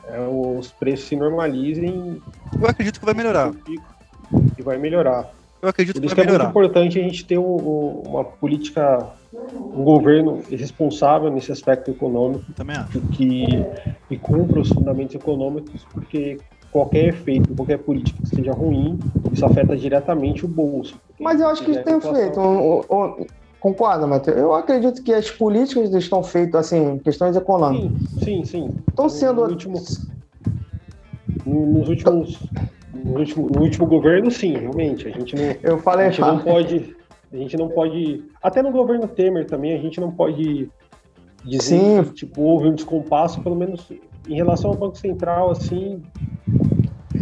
é, 0.07 0.19
os 0.19 0.71
preços 0.71 1.07
se 1.07 1.15
normalizem. 1.15 2.21
Eu 2.59 2.67
acredito 2.67 2.99
que 2.99 3.05
vai 3.05 3.13
melhorar 3.13 3.53
e 4.57 4.61
vai 4.61 4.77
melhorar. 4.77 5.31
Eu 5.61 5.69
acredito 5.69 5.95
Por 5.95 6.05
isso 6.05 6.15
que, 6.15 6.21
que 6.21 6.27
é 6.27 6.31
muito 6.31 6.49
importante 6.49 6.99
a 6.99 7.03
gente 7.03 7.25
ter 7.25 7.37
um, 7.37 8.03
uma 8.05 8.23
política, 8.23 9.09
um 9.33 9.83
governo 9.83 10.41
responsável 10.49 11.31
nesse 11.31 11.51
aspecto 11.51 11.89
econômico, 11.89 12.51
Também 12.53 12.75
acho. 12.77 12.99
que, 13.01 13.45
que 14.07 14.17
cumpra 14.17 14.59
os 14.59 14.69
fundamentos 14.69 15.15
econômicos, 15.15 15.85
porque 15.91 16.37
qualquer 16.75 17.07
efeito, 17.07 17.55
qualquer 17.55 17.77
política 17.77 18.21
que 18.21 18.35
seja 18.35 18.51
ruim, 18.51 18.99
isso 19.31 19.45
afeta 19.45 19.77
diretamente 19.77 20.43
o 20.43 20.47
bolso. 20.47 20.99
Mas 21.17 21.39
eu 21.39 21.47
acho 21.47 21.63
que 21.63 21.71
isso 21.71 21.83
tem 21.83 22.01
feito. 22.01 22.37
concorda, 23.61 24.05
Matheus? 24.05 24.37
Eu 24.37 24.53
acredito 24.53 25.01
que 25.01 25.13
as 25.13 25.31
políticas 25.31 25.93
estão 25.93 26.21
feitas, 26.21 26.65
assim, 26.65 26.97
questões 26.97 27.37
econômicas. 27.37 28.09
Sim, 28.09 28.19
sim, 28.19 28.43
sim. 28.43 28.69
Estão 28.89 29.07
sendo. 29.07 29.45
No 29.45 29.51
último, 29.51 29.81
nos 31.45 31.87
últimos 31.87 32.39
no 32.93 33.19
último, 33.19 33.49
no 33.49 33.61
último 33.61 33.85
governo, 33.85 34.29
sim, 34.29 34.57
realmente. 34.57 35.07
A 35.07 35.11
gente 35.11 35.33
não, 35.33 35.55
Eu 35.63 35.77
falei 35.77 36.07
a 36.07 36.09
gente 36.09 36.19
não 36.19 36.39
pode. 36.39 36.95
A 37.31 37.37
gente 37.37 37.55
não 37.55 37.69
pode. 37.69 38.21
Até 38.43 38.61
no 38.61 38.71
governo 38.73 39.07
Temer 39.07 39.45
também, 39.45 39.73
a 39.73 39.81
gente 39.81 40.01
não 40.01 40.11
pode 40.11 40.69
dizer 41.45 41.61
sim. 41.61 42.03
que 42.03 42.13
tipo, 42.15 42.41
houve 42.41 42.67
um 42.67 42.75
descompasso, 42.75 43.41
pelo 43.41 43.55
menos 43.55 43.89
em 44.27 44.35
relação 44.35 44.71
ao 44.71 44.77
Banco 44.77 44.97
Central, 44.97 45.51
assim, 45.51 46.01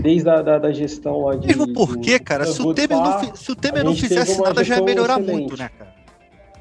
desde 0.03 0.29
a 0.29 0.41
da, 0.41 0.59
da 0.59 0.71
gestão 0.71 1.21
lá 1.21 1.35
de. 1.35 1.47
Mesmo 1.47 1.73
porque, 1.73 2.19
cara, 2.19 2.45
se 2.45 2.61
o 2.61 2.73
Temer 2.73 2.97
não, 2.97 3.35
se 3.35 3.51
o 3.51 3.55
Temer 3.55 3.83
não 3.83 3.95
fizesse 3.95 4.39
nada, 4.39 4.63
já 4.63 4.75
ia 4.75 4.83
melhorar 4.83 5.19
excelente. 5.19 5.39
muito, 5.39 5.57
né, 5.57 5.69
cara? 5.69 5.93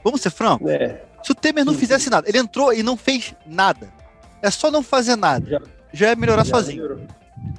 Vamos 0.05 0.21
ser 0.21 0.31
francos? 0.31 0.71
É. 0.71 1.03
Se 1.23 1.33
o 1.33 1.35
Temer 1.35 1.65
não 1.65 1.73
sim, 1.73 1.81
fizesse 1.81 2.09
nada, 2.09 2.29
ele 2.29 2.39
entrou 2.39 2.73
e 2.73 2.83
não 2.83 2.97
fez 2.97 3.35
nada. 3.45 3.89
É 4.41 4.51
só 4.51 4.71
não 4.71 4.83
fazer 4.83 5.17
nada. 5.17 5.45
Já, 5.49 5.61
já 5.93 6.09
ia 6.09 6.17
melhorar 6.17 6.45
já 6.45 6.55
sozinho. 6.55 6.83
Melhorou. 6.83 7.07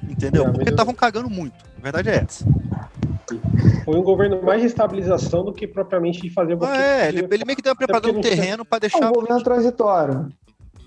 Entendeu? 0.09 0.47
É, 0.47 0.51
Porque 0.51 0.69
estavam 0.69 0.93
cagando 0.93 1.29
muito. 1.29 1.55
A 1.77 1.81
verdade 1.81 2.09
é 2.09 2.23
essa. 2.25 2.45
Foi 3.85 3.97
um 3.97 4.03
governo 4.03 4.41
mais 4.41 4.61
de 4.61 4.67
estabilização 4.67 5.45
do 5.45 5.53
que 5.53 5.67
propriamente 5.67 6.21
de 6.21 6.29
fazer 6.29 6.57
ah, 6.61 6.77
É, 6.77 7.07
ele, 7.07 7.27
ele, 7.29 7.45
meio 7.45 7.55
que 7.55 7.61
deu 7.61 7.75
preparando 7.75 8.17
um 8.17 8.21
terreno 8.21 8.65
para 8.65 8.79
deixar. 8.79 9.03
É 9.03 9.07
um 9.07 9.13
governo 9.13 9.43
transitório. 9.43 10.29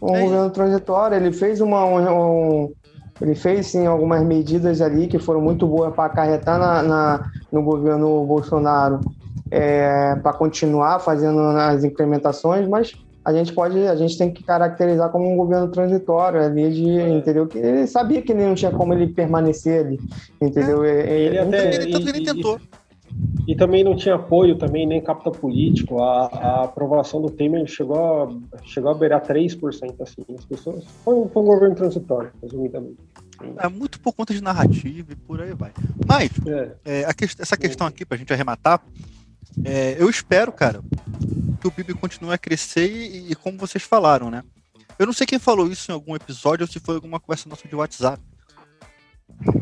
Um 0.03 0.15
é 0.15 0.21
governo 0.23 0.51
transitório, 0.51 1.17
ele 1.17 1.33
fez 1.33 1.61
uma. 1.61 1.85
Um, 1.85 2.73
ele 3.21 3.35
fez 3.35 3.67
sim 3.69 3.87
algumas 3.87 4.23
medidas 4.25 4.81
ali 4.81 5.07
que 5.07 5.19
foram 5.19 5.41
muito 5.41 5.67
boas 5.67 5.95
para 5.95 6.05
acarretar 6.05 6.59
na, 6.59 6.83
na, 6.83 7.31
no 7.51 7.63
governo 7.63 8.25
Bolsonaro 8.25 9.01
é, 9.51 10.17
para 10.17 10.33
continuar 10.33 10.99
fazendo 10.99 11.41
as 11.41 11.85
implementações, 11.85 12.69
mas 12.69 12.93
a 13.25 13.33
gente 13.33 13.53
pode, 13.53 13.77
a 13.89 13.97
gente 13.97 14.17
tem 14.17 14.33
que 14.33 14.45
caracterizar 14.45 15.11
como 15.11 15.29
um 15.33 15.37
governo 15.37 15.69
transitório 15.69 16.41
ali 16.41 16.71
de, 16.71 17.01
é. 17.01 17.09
entendeu? 17.09 17.47
Que 17.47 17.59
ele 17.59 17.87
sabia 17.87 18.23
que 18.23 18.33
não 18.33 18.55
tinha 18.55 18.71
como 18.71 18.95
ele 18.95 19.09
permanecer 19.09 19.85
ali, 19.85 20.01
entendeu? 20.41 20.85
É. 20.85 21.01
Ele, 21.01 21.11
ele 21.11 21.39
até 21.41 21.75
ele, 21.75 21.91
e, 21.91 22.09
ele 22.09 22.25
tentou. 22.25 22.57
E, 22.57 22.86
e, 23.47 23.55
também 23.55 23.85
não 23.85 23.95
tinha 23.95 24.17
apoio 24.17 24.57
também 24.57 24.87
nem 24.87 25.01
capital 25.01 25.33
político. 25.33 26.03
A, 26.03 26.27
a, 26.27 26.65
aprovação 26.65 27.23
do 27.23 27.31
Temer 27.31 27.67
chegou 27.67 27.97
a, 27.97 28.65
chegou 28.65 28.91
a 28.91 28.95
beirar 28.95 29.23
3% 29.25 29.95
assim. 30.01 30.25
As 30.37 30.45
pessoas 30.45 30.85
foi, 31.05 31.29
foi 31.29 31.43
um 31.43 31.47
governo 31.47 31.75
transitório, 31.75 32.33
resumidamente. 32.43 32.97
É 33.59 33.69
muito 33.69 34.01
por 34.01 34.13
conta 34.13 34.35
de 34.35 34.43
narrativa 34.43 35.13
e 35.13 35.17
por 35.17 35.41
aí 35.41 35.53
vai. 35.55 35.73
Mas 36.07 36.31
é. 36.85 37.03
É, 37.03 37.15
que, 37.15 37.25
essa 37.25 37.57
questão 37.57 37.87
aqui, 37.87 38.05
para 38.05 38.17
a 38.17 38.19
gente 38.19 38.33
arrematar, 38.33 38.83
é, 39.65 39.97
eu 39.99 40.11
espero, 40.11 40.53
cara, 40.53 40.83
que 41.61 41.69
o 41.69 41.71
PIB 41.71 41.95
continue 41.95 42.33
a 42.33 42.39
crescer 42.39 42.91
e, 42.91 43.33
e, 43.33 43.35
como 43.35 43.59
vocês 43.59 43.85
falaram, 43.85 44.31
né? 44.31 44.43
Eu 44.99 45.07
não 45.07 45.13
sei 45.13 45.27
quem 45.27 45.39
falou 45.39 45.71
isso 45.71 45.91
em 45.91 45.95
algum 45.95 46.17
episódio 46.17 46.65
ou 46.65 46.73
se 46.73 46.81
foi 46.81 46.95
alguma 46.95 47.21
conversa 47.21 47.49
nossa 47.49 47.69
de 47.69 47.75
WhatsApp. 47.75 48.23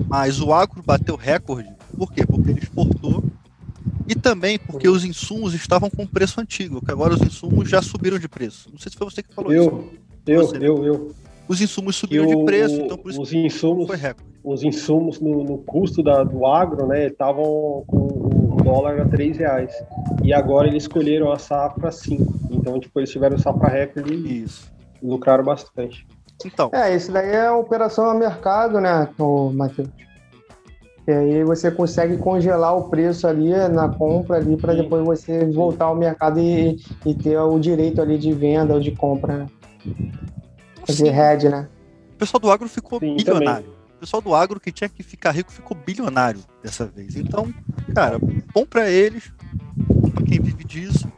Mas 0.06 0.40
o 0.40 0.52
agro 0.52 0.82
bateu 0.82 1.16
recorde. 1.16 1.74
Por 1.96 2.12
quê? 2.12 2.24
Porque 2.24 2.50
ele 2.50 2.60
exportou 2.60 3.24
E 4.06 4.14
também 4.14 4.58
porque 4.58 4.88
os 4.88 5.04
insumos 5.04 5.54
estavam 5.54 5.88
com 5.88 6.06
preço 6.06 6.40
antigo, 6.40 6.84
que 6.84 6.90
agora 6.92 7.14
os 7.14 7.22
insumos 7.22 7.68
já 7.68 7.80
subiram 7.80 8.18
de 8.18 8.28
preço. 8.28 8.68
Não 8.70 8.78
sei 8.78 8.90
se 8.92 8.98
foi 8.98 9.10
você 9.10 9.22
que 9.22 9.34
falou 9.34 9.52
eu, 9.52 9.62
isso. 9.62 10.04
Eu, 10.26 10.46
Você. 10.46 10.56
eu, 10.58 10.84
eu. 10.84 11.14
Os 11.46 11.60
insumos 11.60 11.96
subiram 11.96 12.26
de 12.26 12.34
o- 12.34 12.44
preço, 12.46 12.74
então 12.80 12.96
por 12.96 13.10
isso 13.10 13.20
os 13.20 13.28
que 13.30 13.36
insumos, 13.38 13.86
foi 13.86 13.96
recorde. 13.96 14.30
os 14.42 14.62
insumos 14.62 15.20
no, 15.20 15.44
no 15.44 15.58
custo 15.58 16.02
da- 16.02 16.24
do 16.24 16.46
agro, 16.46 16.86
né, 16.86 17.06
estavam 17.08 17.84
com 17.86 17.96
o 17.96 18.56
dólar 18.62 19.00
a 19.02 19.04
3 19.06 19.36
reais. 19.36 19.70
E 20.22 20.32
agora 20.32 20.68
eles 20.68 20.84
escolheram 20.84 21.30
a 21.30 21.38
safra 21.38 21.90
5. 21.92 22.32
Então, 22.50 22.80
tipo, 22.80 22.98
eles 22.98 23.10
tiveram 23.10 23.36
safra 23.38 23.68
recorde 23.68 24.14
e 24.14 24.42
Isso. 24.44 24.72
lucraram 25.02 25.44
bastante. 25.44 26.06
Então, 26.44 26.70
É, 26.72 26.94
isso 26.96 27.12
daí 27.12 27.28
é 27.30 27.46
a 27.46 27.54
operação 27.56 28.06
a 28.08 28.14
mercado, 28.14 28.80
né, 28.80 29.06
Matheus? 29.52 29.88
E 31.06 31.12
aí 31.12 31.44
você 31.44 31.70
consegue 31.70 32.16
congelar 32.16 32.76
o 32.76 32.88
preço 32.88 33.26
ali 33.26 33.50
na 33.68 33.88
compra 33.88 34.36
ali 34.38 34.56
para 34.56 34.74
depois 34.74 35.04
você 35.04 35.44
voltar 35.50 35.86
ao 35.86 35.96
mercado 35.96 36.40
e, 36.40 36.80
e 37.04 37.14
ter 37.14 37.38
o 37.38 37.58
direito 37.58 38.00
ali 38.00 38.16
de 38.16 38.32
venda 38.32 38.74
ou 38.74 38.80
de 38.80 38.90
compra, 38.90 39.38
né? 39.38 39.46
Fazer 40.86 41.10
head, 41.10 41.48
né? 41.48 41.68
o 42.14 42.16
pessoal 42.16 42.40
do 42.40 42.50
agro 42.50 42.68
ficou 42.68 42.98
Sim, 43.00 43.16
bilionário. 43.16 43.74
O 43.96 44.00
pessoal 44.00 44.22
do 44.22 44.34
agro 44.34 44.60
que 44.60 44.72
tinha 44.72 44.88
que 44.88 45.02
ficar 45.02 45.30
rico 45.32 45.52
ficou 45.52 45.76
bilionário 45.76 46.40
dessa 46.62 46.86
vez. 46.86 47.16
Então, 47.16 47.52
cara, 47.94 48.18
bom 48.54 48.64
pra 48.64 48.90
eles, 48.90 49.32
pra 50.14 50.24
quem 50.24 50.40
vive 50.40 50.64
disso. 50.64 51.10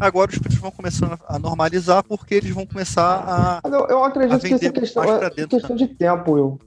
Agora 0.00 0.30
os 0.30 0.38
preços 0.38 0.60
vão 0.60 0.70
começando 0.70 1.18
a 1.28 1.38
normalizar 1.38 2.02
porque 2.02 2.34
eles 2.34 2.50
vão 2.50 2.66
começar 2.66 3.24
a. 3.26 3.60
Mas 3.62 3.72
eu, 3.72 3.86
eu 3.86 4.04
acredito 4.04 4.36
A 4.36 4.40
que 4.40 4.54
isso 4.54 4.64
é 4.64 4.72
questão, 4.72 5.04
é 5.04 5.30
questão 5.30 5.76
de 5.76 5.86
tempo, 5.88 6.32
Will. 6.32 6.58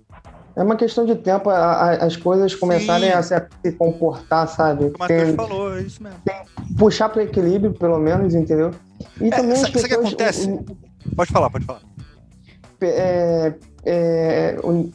É 0.56 0.64
uma 0.64 0.76
questão 0.78 1.06
de 1.06 1.16
tempo 1.16 1.50
a- 1.50 1.58
a- 1.58 2.06
as 2.06 2.16
coisas 2.16 2.56
começarem 2.56 3.12
a 3.12 3.22
se, 3.22 3.34
a 3.34 3.46
se 3.64 3.72
comportar, 3.74 4.48
sabe? 4.48 4.86
O 4.86 4.90
que 4.92 4.96
o 4.96 5.00
Matheus 5.00 5.24
Tem- 5.28 5.36
falou, 5.36 5.76
é 5.78 5.82
isso 5.82 6.02
mesmo. 6.02 6.18
puxar 6.78 7.10
para 7.10 7.24
equilíbrio, 7.24 7.74
pelo 7.74 8.00
menos, 8.00 8.34
entendeu? 8.34 8.72
E 9.20 9.28
É, 9.28 9.32
também 9.32 9.56
sabe- 9.58 9.78
o 9.78 9.84
que 9.84 9.94
acontece? 9.94 10.50
o- 10.50 10.66
Pode 11.16 11.32
falar, 11.32 11.50
pode 11.50 11.66
falar. 11.66 11.82
é, 12.82 13.54
é, 13.86 14.58
o, 14.64 14.90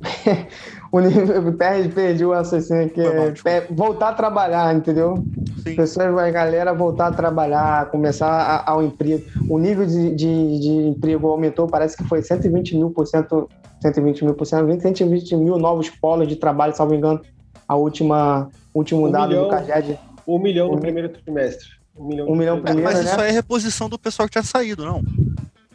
o 0.92 1.00
nível 1.00 1.52
perdi, 1.54 1.88
perdi 1.88 2.24
o 2.24 2.32
raciocínio 2.32 2.86
aqui. 2.86 3.00
É, 3.00 3.34
é 3.50 3.66
voltar 3.70 4.08
a 4.10 4.14
trabalhar, 4.14 4.74
entendeu? 4.74 5.24
Sim. 5.62 5.76
Pessoas, 5.76 6.16
a 6.18 6.30
galera 6.30 6.72
voltar 6.72 7.08
a 7.08 7.12
trabalhar, 7.12 7.90
começar 7.90 8.28
a- 8.30 8.70
ao 8.70 8.82
emprego. 8.82 9.24
O 9.48 9.58
nível 9.58 9.86
de, 9.86 10.14
de, 10.14 10.58
de 10.60 10.68
emprego 10.88 11.28
aumentou, 11.28 11.66
parece 11.66 11.96
que 11.96 12.04
foi 12.04 12.22
120 12.22 12.76
mil 12.76 12.90
por 12.90 13.06
cento, 13.06 13.48
120 13.80 14.24
mil 14.24 14.34
por 14.34 14.44
cento, 14.46 14.80
120 14.80 15.36
mil 15.36 15.58
novos 15.58 15.88
polos 15.90 16.28
de 16.28 16.36
trabalho, 16.36 16.74
salvo 16.76 16.94
engano, 16.94 17.20
a 17.66 17.76
última, 17.76 18.48
último 18.74 19.06
Um 19.06 19.10
dado 19.10 19.28
milhão. 19.30 19.44
do 19.44 19.50
CAGED. 19.50 19.98
Um 20.26 20.38
milhão 20.38 20.68
no 20.68 20.74
Um- 20.76 20.80
primeiro 20.80 21.08
trimestre. 21.08 21.66
Um 21.96 22.06
milhão, 22.06 22.28
Um 22.28 22.34
milhão 22.36 22.56
É, 22.58 22.60
primeiro- 22.60 22.82
mas 22.84 22.94
primeiro, 22.94 23.08
isso 23.08 23.16
né? 23.18 23.22
aí 23.24 23.30
é 23.30 23.32
reposição 23.32 23.88
do 23.88 23.98
pessoal 23.98 24.26
que 24.28 24.32
tinha 24.32 24.42
saído, 24.44 24.84
não. 24.84 25.02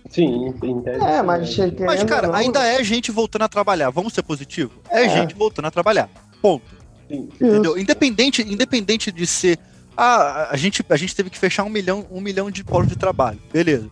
Sim, 0.09 0.53
em, 0.63 0.81
tese. 0.81 1.03
É, 1.03 1.21
mas 1.21 1.57
né? 1.57 1.71
Mas, 1.79 2.03
cara, 2.03 2.27
não, 2.27 2.35
ainda 2.35 2.63
é 2.65 2.81
gente 2.83 3.11
voltando 3.11 3.41
a 3.41 3.47
trabalhar. 3.49 3.89
Vamos 3.89 4.13
ser 4.13 4.21
positivo? 4.21 4.71
É, 4.89 5.05
É. 5.05 5.09
gente 5.09 5.33
voltando 5.35 5.65
a 5.65 5.71
trabalhar. 5.71 6.09
Ponto. 6.41 6.63
Sim. 7.09 7.27
Entendeu? 7.41 7.77
Independente, 7.77 8.41
independente 8.41 9.11
de 9.11 9.25
ser. 9.27 9.57
Ah, 9.97 10.49
a 10.51 10.57
gente, 10.57 10.85
a 10.89 10.95
gente 10.95 11.15
teve 11.15 11.29
que 11.29 11.37
fechar 11.37 11.63
um 11.63 11.69
milhão, 11.69 12.05
um 12.11 12.21
milhão 12.21 12.49
de 12.51 12.63
polos 12.63 12.87
de 12.87 12.95
trabalho. 12.95 13.39
Beleza. 13.51 13.89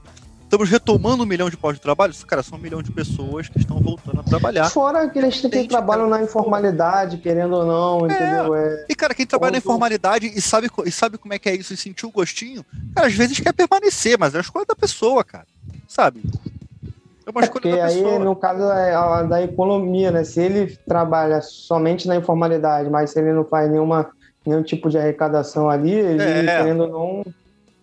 Estamos 0.54 0.70
retomando 0.70 1.24
um 1.24 1.26
milhão 1.26 1.50
de 1.50 1.58
polos 1.58 1.78
de 1.78 1.82
trabalho. 1.82 2.14
Cara, 2.28 2.44
são 2.44 2.60
um 2.60 2.62
milhão 2.62 2.84
de 2.84 2.92
pessoas 2.92 3.50
que 3.50 3.58
estão 3.58 3.80
voltando 3.80 4.20
a 4.20 4.24
trabalhar. 4.24 4.70
Fora 4.70 5.02
aqueles 5.02 5.42
que 5.42 5.68
trabalham 5.68 6.08
na 6.08 6.22
informalidade, 6.22 7.18
querendo 7.18 7.54
ou 7.56 7.66
não, 7.66 8.06
entendeu? 8.06 8.54
É, 8.54 8.86
E, 8.88 8.94
cara, 8.94 9.16
quem 9.16 9.26
trabalha 9.26 9.54
na 9.54 9.58
informalidade 9.58 10.28
e 10.28 10.40
sabe, 10.40 10.70
e 10.86 10.92
sabe 10.92 11.18
como 11.18 11.34
é 11.34 11.40
que 11.40 11.50
é 11.50 11.56
isso 11.56 11.74
e 11.74 11.78
sentiu 11.78 12.10
o 12.10 12.12
gostinho, 12.12 12.64
cara, 12.94 13.08
às 13.08 13.16
vezes 13.16 13.40
quer 13.40 13.52
permanecer, 13.52 14.16
mas 14.20 14.36
é 14.36 14.38
a 14.38 14.42
escolha 14.42 14.64
da 14.70 14.76
pessoa, 14.76 15.24
cara. 15.24 15.48
Sabe? 15.88 16.22
É 17.26 17.32
uma 17.32 17.42
é 17.42 17.46
escolha 17.46 17.50
porque 17.50 17.76
da 17.76 17.86
aí, 17.86 17.96
pessoa. 17.96 18.20
no 18.20 18.36
caso 18.36 18.62
é 18.62 18.94
a- 18.94 19.24
da 19.24 19.42
economia, 19.42 20.12
né? 20.12 20.24
Se 20.24 20.40
ele 20.40 20.78
trabalha 20.88 21.42
somente 21.42 22.08
na 22.08 22.16
informalidade, 22.16 22.92
mas 22.92 23.10
se 23.10 23.18
ele 23.20 23.34
não 23.34 23.44
faz 23.44 23.72
nenhuma, 23.72 24.08
nenhum 24.46 24.62
tipo 24.62 24.88
de 24.88 25.00
arrecadação 25.00 25.68
ali, 25.68 25.94
ele, 25.94 26.22
É. 26.22 26.58
querendo 26.58 26.84
ou 26.84 26.90
não. 26.92 27.26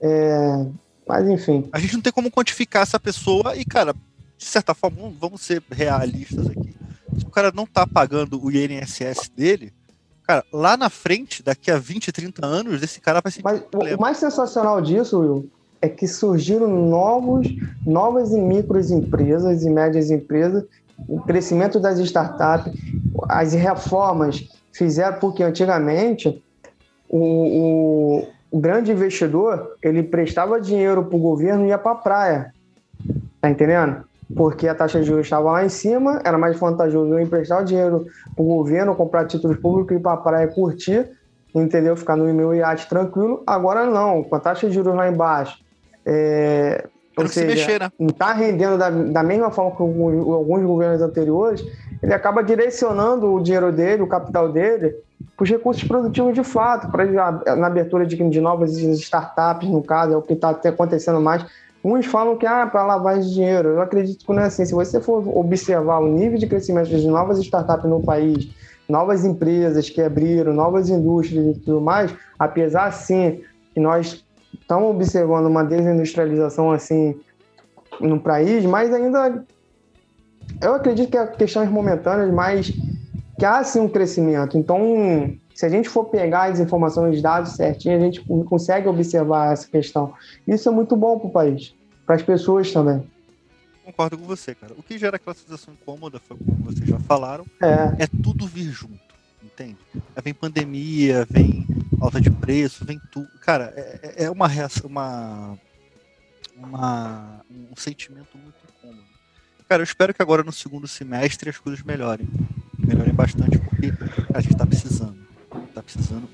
é, 0.03 0.67
Mas 1.11 1.29
enfim. 1.29 1.68
A 1.73 1.79
gente 1.81 1.94
não 1.94 2.01
tem 2.01 2.12
como 2.12 2.31
quantificar 2.31 2.83
essa 2.83 3.01
pessoa 3.01 3.57
e, 3.57 3.64
cara, 3.64 3.92
de 4.38 4.44
certa 4.44 4.75
forma, 4.75 5.12
vamos- 5.18 5.40
ser 5.40 5.61
realistas 5.70 6.46
aqui. 6.49 6.73
Se 7.18 7.25
o 7.27 7.31
cara 7.31 7.51
não 7.53 7.66
tá 7.66 7.85
pagando 7.85 8.40
o 8.40 8.49
INSS 8.53 9.29
dele, 9.37 9.73
cara, 10.25 10.44
lá 10.53 10.77
na 10.77 10.88
frente, 10.88 11.42
daqui 11.42 11.68
a 11.68 11.79
20, 11.79 12.12
30 12.12 12.46
anos, 12.46 12.81
esse 12.81 13.01
cara 13.01 13.20
vai 13.20 13.33
se. 13.33 13.42
Mas 13.42 13.59
o- 13.59 13.62
problema. 13.64 13.96
o 13.99 14.01
mais 14.01 14.18
sensacional 14.18 14.81
disso, 14.81 15.18
Will, 15.18 15.51
é 15.83 15.88
que 15.88 16.07
surgiram 16.07 16.68
novos, 16.68 17.49
novas 17.85 18.31
e 18.31 18.38
micros 18.38 18.92
empresas 18.92 19.64
e 19.64 19.68
médias 19.70 20.12
empresas, 20.12 20.62
o 21.09 21.20
crescimento 21.23 21.81
das 21.81 21.99
startups, 21.99 22.73
as 23.29 23.53
reformas 23.53 24.49
fizeram 24.73 25.18
porque 25.18 25.42
antigamente 25.42 26.40
o, 27.09 27.18
o, 27.18 28.29
o 28.51 28.59
grande 28.59 28.91
investidor 28.91 29.77
ele 29.83 30.03
prestava 30.03 30.61
dinheiro 30.61 31.05
para 31.05 31.17
o 31.17 31.21
governo 31.21 31.65
e 31.65 31.69
ia 31.69 31.79
para 31.79 31.93
a 31.93 31.97
praia, 31.97 32.55
tá 33.41 33.49
entendendo? 33.49 34.05
Porque 34.35 34.69
a 34.69 34.75
taxa 34.75 35.01
de 35.01 35.07
juros 35.07 35.27
estava 35.27 35.51
lá 35.53 35.65
em 35.65 35.69
cima, 35.69 36.21
era 36.25 36.39
mais 36.39 36.59
vantajoso 36.59 37.13
eu 37.13 37.21
emprestar 37.21 37.63
o 37.63 37.65
dinheiro 37.65 38.07
para 38.35 38.43
o 38.43 38.47
governo, 38.47 38.95
comprar 38.95 39.27
títulos 39.27 39.57
públicos 39.59 39.93
e 39.93 39.99
ir 39.99 40.03
para 40.03 40.13
a 40.13 40.17
praia 40.17 40.49
curtir, 40.49 41.11
entendeu? 41.55 41.97
Ficar 41.97 42.17
no 42.17 42.33
meu 42.33 42.55
iate 42.55 42.89
tranquilo. 42.89 43.43
Agora 43.47 43.85
não, 43.87 44.23
com 44.23 44.35
a 44.37 44.41
taxa 44.41 44.69
de 44.69 44.75
juros 44.75 44.95
lá 44.95 45.09
embaixo. 45.09 45.59
É, 46.07 46.89
Se 47.29 47.35
seja, 47.35 47.47
mexer, 47.47 47.81
né? 47.81 47.93
não 47.99 48.09
está 48.09 48.33
rendendo 48.33 48.79
da, 48.79 48.91
da 48.91 49.23
mesma 49.23 49.51
forma 49.51 49.77
que 49.77 49.83
alguns 49.83 50.65
governos 50.65 51.03
anteriores, 51.03 51.65
ele 52.03 52.15
acaba 52.15 52.43
direcionando 52.43 53.33
o 53.33 53.43
dinheiro 53.43 53.73
dele, 53.73 54.03
o 54.03 54.07
capital 54.07 54.51
dele, 54.51 54.97
para 55.37 55.45
os 55.45 55.51
recursos 55.51 55.85
produtivos 55.85 56.35
de 56.35 56.45
fato, 56.45 56.91
para 56.91 57.05
na 57.57 57.67
abertura 57.67 58.07
de, 58.07 58.17
de 58.17 58.41
novas 58.41 58.77
startups, 58.77 59.69
no 59.69 59.83
caso, 59.83 60.15
é 60.15 60.17
o 60.17 60.23
que 60.23 60.35
está 60.35 60.51
acontecendo 60.51 61.21
mais. 61.21 61.45
Uns 61.83 62.05
falam 62.07 62.37
que 62.37 62.47
ah, 62.47 62.67
para 62.67 62.85
lavagem 62.85 63.23
de 63.23 63.35
dinheiro. 63.35 63.71
Eu 63.71 63.81
acredito 63.81 64.25
que 64.25 64.33
não 64.33 64.43
é 64.43 64.47
assim. 64.47 64.67
Se 64.67 64.75
você 64.75 65.01
for 65.01 65.27
observar 65.37 65.99
o 66.01 66.09
nível 66.09 66.39
de 66.39 66.47
crescimento 66.47 66.89
de 66.89 67.07
novas 67.07 67.39
startups 67.39 67.89
no 67.89 68.03
país, 68.03 68.51
novas 68.87 69.25
empresas 69.25 69.89
que 69.89 70.03
abriram, 70.03 70.53
novas 70.53 70.91
indústrias 70.91 71.57
e 71.57 71.61
tudo 71.61 71.81
mais, 71.81 72.15
apesar 72.39 72.93
sim 72.93 73.41
que 73.73 73.81
nós 73.81 74.25
estamos 74.59 74.91
observando 74.91 75.47
uma 75.47 75.65
desindustrialização 75.65 76.71
assim 76.71 77.19
no 78.01 78.21
país, 78.21 78.65
mas 78.65 78.93
ainda 78.93 79.45
eu 80.61 80.75
acredito 80.75 81.11
que 81.11 81.17
a 81.17 81.27
questões 81.27 81.71
momentâneas, 81.71 82.33
mas 82.33 82.73
que 83.39 83.45
há 83.45 83.63
sim 83.65 83.81
um 83.81 83.89
crescimento. 83.89 84.59
Então, 84.59 85.37
se 85.55 85.65
a 85.65 85.69
gente 85.69 85.89
for 85.89 86.05
pegar 86.05 86.51
as 86.51 86.61
informações, 86.61 87.17
os 87.17 87.23
dados 87.23 87.53
certinho, 87.53 87.97
a 87.97 88.01
gente 88.01 88.21
consegue 88.45 88.89
observar 88.89 89.53
essa 89.53 89.67
questão. 89.67 90.13
Isso 90.47 90.69
é 90.69 90.73
muito 90.73 90.97
bom 90.97 91.19
para 91.19 91.29
o 91.29 91.31
país, 91.31 91.75
para 92.07 92.17
as 92.17 92.23
pessoas 92.23 92.71
também. 92.73 93.03
Concordo 93.85 94.19
com 94.19 94.25
você, 94.25 94.55
cara. 94.55 94.73
O 94.79 94.83
que 94.83 94.99
gera 94.99 95.17
aquela 95.17 95.35
sensação 95.35 95.75
incômoda, 95.75 96.21
foi 96.21 96.37
como 96.37 96.65
vocês 96.65 96.89
já 96.89 96.99
falaram, 97.01 97.45
É, 97.61 98.05
é 98.05 98.07
tudo 98.23 98.47
vir 98.47 98.71
junto, 98.71 99.01
entende? 99.43 99.79
Vem 100.23 100.35
pandemia, 100.35 101.27
vem 101.29 101.67
alta 102.01 102.21
de 102.21 102.31
preço, 102.31 102.85
vem 102.85 103.01
tudo. 103.13 103.29
Cara, 103.41 103.73
é, 103.77 104.25
é 104.25 104.31
uma 104.31 104.49
reação, 104.49 104.89
uma, 104.89 105.59
uma, 106.57 107.45
um 107.51 107.77
sentimento 107.77 108.37
muito 108.37 108.57
incômodo. 108.79 109.05
Cara, 109.69 109.83
eu 109.83 109.85
espero 109.85 110.13
que 110.13 110.23
agora 110.23 110.43
no 110.43 110.53
segundo 110.53 110.89
semestre 110.89 111.51
as 111.51 111.59
coisas 111.59 111.83
melhorem. 111.83 112.27
Melhorem 112.79 113.15
bastante, 113.15 113.59
porque 113.59 113.93
a 114.35 114.41
gente 114.41 114.57
tá 114.57 114.67
precisando. 114.67 115.19
Tá 115.75 115.83
precisando. 115.83 116.29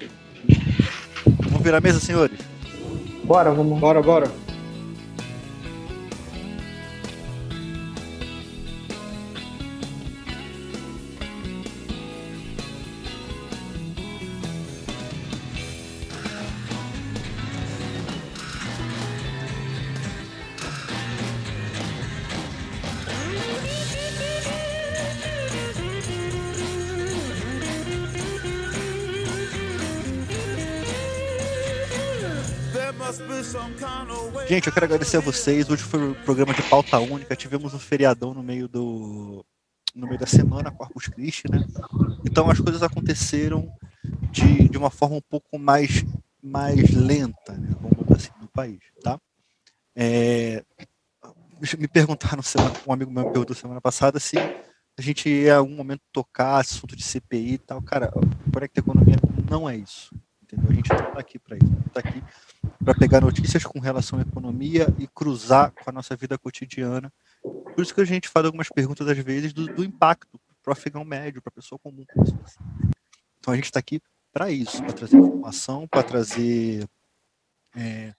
Vamos 1.51 1.63
virar 1.63 1.79
a 1.79 1.81
mesa, 1.81 2.01
senhores? 2.01 2.39
bora, 3.25 3.51
vamos. 3.53 3.79
Bora, 3.81 4.01
bora. 4.01 4.46
Gente, 34.49 34.69
eu 34.69 34.73
quero 34.73 34.87
agradecer 34.87 35.17
a 35.17 35.21
vocês. 35.21 35.69
Hoje 35.69 35.83
foi 35.83 36.13
o 36.13 36.15
programa 36.23 36.55
de 36.55 36.63
pauta 36.63 37.01
única. 37.01 37.35
Tivemos 37.35 37.75
um 37.75 37.81
feriadão 37.81 38.33
no 38.33 38.45
meio 38.45 38.69
do 38.69 39.45
no 39.93 40.07
meio 40.07 40.21
da 40.21 40.27
semana, 40.27 40.71
Corpus 40.71 41.09
Christi, 41.09 41.51
né? 41.51 41.67
Então 42.25 42.49
as 42.49 42.61
coisas 42.61 42.81
aconteceram 42.81 43.69
de, 44.31 44.69
de 44.69 44.79
uma 44.79 44.91
forma 44.91 45.17
um 45.17 45.23
pouco 45.23 45.59
mais, 45.59 46.05
mais 46.41 46.91
lenta, 46.91 47.55
né? 47.55 47.75
vamos 47.81 47.97
botar 47.97 48.15
assim, 48.15 48.31
no 48.41 48.47
país. 48.47 48.79
Tá? 49.03 49.19
É, 49.97 50.63
me 51.77 51.89
perguntaram, 51.89 52.41
um 52.87 52.93
amigo 52.93 53.11
meu 53.11 53.25
me 53.25 53.33
perguntou 53.33 53.57
semana 53.57 53.81
passada 53.81 54.21
se 54.21 54.37
a 54.39 55.03
gente 55.03 55.29
ia 55.29 55.55
em 55.55 55.57
algum 55.57 55.75
momento 55.75 56.03
tocar 56.13 56.59
assunto 56.59 56.95
de 56.95 57.03
CPI 57.03 57.55
e 57.55 57.59
tal. 57.59 57.83
Cara, 57.83 58.13
Conecta 58.53 58.79
Economia 58.79 59.17
não 59.51 59.69
é 59.69 59.77
isso. 59.77 60.15
Entendeu? 60.47 60.71
A 60.71 60.75
gente 60.75 60.89
não 60.91 61.09
está 61.09 61.21
aqui 61.21 61.39
para 61.39 61.57
isso. 61.57 61.67
A 61.67 61.77
gente 61.77 61.87
está 61.89 62.01
aqui 62.01 62.23
para 62.85 62.95
pegar 62.95 63.21
notícias 63.21 63.65
com 63.65 63.81
relação 63.81 64.19
à 64.19 64.23
economia 64.23 64.87
e 64.97 65.09
cruzar 65.09 65.73
com 65.73 65.91
a 65.91 65.93
nossa 65.93 66.15
vida 66.15 66.39
cotidiana. 66.39 67.13
Por 67.43 67.83
isso 67.83 67.93
que 67.93 68.01
a 68.01 68.05
gente 68.05 68.29
faz 68.29 68.47
algumas 68.47 68.69
perguntas, 68.69 69.09
às 69.09 69.19
vezes, 69.19 69.53
do, 69.53 69.67
do 69.67 69.85
impacto 69.85 70.41
para 70.63 70.71
o 70.71 70.73
afegão 70.73 71.05
médio, 71.05 71.43
para 71.43 71.51
a 71.51 71.55
pessoa 71.55 71.79
comum. 71.79 72.05
Então 73.39 73.53
a 73.53 73.57
gente 73.57 73.67
está 73.67 73.81
aqui 73.81 74.01
para 74.33 74.51
isso, 74.51 74.83
para 74.83 74.93
trazer 74.93 75.17
informação, 75.17 75.89
para 75.89 76.03
trazer 76.03 76.89
é, 77.75 78.15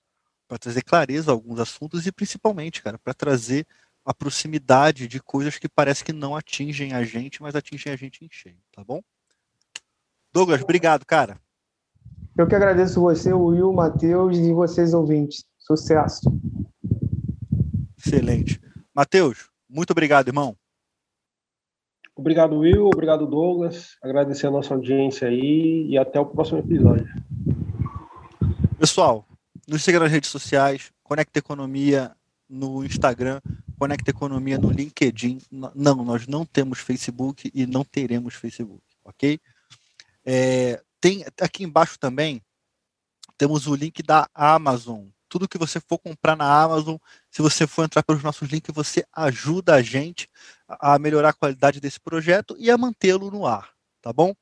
para 0.47 0.57
trazer 0.57 0.81
clareza 0.81 1.31
a 1.31 1.33
alguns 1.33 1.59
assuntos 1.59 2.05
e 2.05 2.11
principalmente, 2.11 2.81
cara, 2.81 2.97
para 2.97 3.13
trazer 3.13 3.65
a 4.05 4.13
proximidade 4.13 5.07
de 5.07 5.19
coisas 5.19 5.57
que 5.57 5.67
parece 5.67 6.03
que 6.03 6.13
não 6.13 6.35
atingem 6.35 6.93
a 6.93 7.03
gente, 7.03 7.41
mas 7.41 7.55
atingem 7.55 7.91
a 7.91 7.95
gente 7.95 8.23
em 8.23 8.29
cheio, 8.31 8.57
tá 8.71 8.83
bom? 8.83 9.01
Douglas, 10.31 10.61
obrigado, 10.61 11.05
cara. 11.05 11.39
Eu 12.37 12.45
que 12.45 12.53
agradeço 12.53 13.01
você, 13.01 13.33
o 13.33 13.45
Will, 13.45 13.71
o 13.71 13.73
Matheus 13.73 14.37
e 14.37 14.53
vocês 14.53 14.93
ouvintes. 14.93 15.43
Sucesso. 15.57 16.31
Excelente. 17.97 18.61
Matheus, 18.93 19.49
muito 19.67 19.89
obrigado, 19.89 20.27
irmão. 20.27 20.55
Obrigado, 22.15 22.59
Will. 22.59 22.85
Obrigado, 22.85 23.25
Douglas. 23.25 23.97
Agradecer 24.03 24.47
a 24.47 24.51
nossa 24.51 24.73
audiência 24.73 25.27
aí 25.27 25.87
e 25.89 25.97
até 25.97 26.19
o 26.19 26.25
próximo 26.27 26.59
episódio. 26.59 27.07
Pessoal, 28.77 29.25
nos 29.67 29.83
siga 29.83 29.99
nas 29.99 30.11
redes 30.11 30.29
sociais, 30.29 30.91
Conecta 31.03 31.39
Economia 31.39 32.11
no 32.47 32.83
Instagram, 32.83 33.41
Conecta 33.79 34.11
Economia 34.11 34.59
no 34.59 34.69
LinkedIn. 34.69 35.39
Não, 35.51 36.03
nós 36.03 36.27
não 36.27 36.45
temos 36.45 36.79
Facebook 36.79 37.51
e 37.53 37.65
não 37.65 37.83
teremos 37.83 38.35
Facebook, 38.35 38.83
ok? 39.03 39.39
É, 40.23 40.81
tem 40.99 41.25
aqui 41.41 41.63
embaixo 41.63 41.97
também 41.99 42.41
temos 43.37 43.67
o 43.67 43.75
link 43.75 44.01
da 44.01 44.27
Amazon. 44.33 45.05
Tudo 45.29 45.47
que 45.47 45.57
você 45.57 45.79
for 45.79 45.99
comprar 45.99 46.35
na 46.35 46.63
Amazon, 46.63 46.95
se 47.29 47.41
você 47.41 47.67
for 47.67 47.83
entrar 47.83 48.01
pelos 48.01 48.23
nossos 48.23 48.49
links, 48.49 48.73
você 48.73 49.05
ajuda 49.13 49.75
a 49.75 49.81
gente 49.81 50.29
a 50.67 50.97
melhorar 50.97 51.29
a 51.29 51.33
qualidade 51.33 51.79
desse 51.79 51.99
projeto 51.99 52.55
e 52.57 52.71
a 52.71 52.77
mantê-lo 52.77 53.29
no 53.29 53.45
ar, 53.45 53.69
tá 54.01 54.11
bom? 54.11 54.33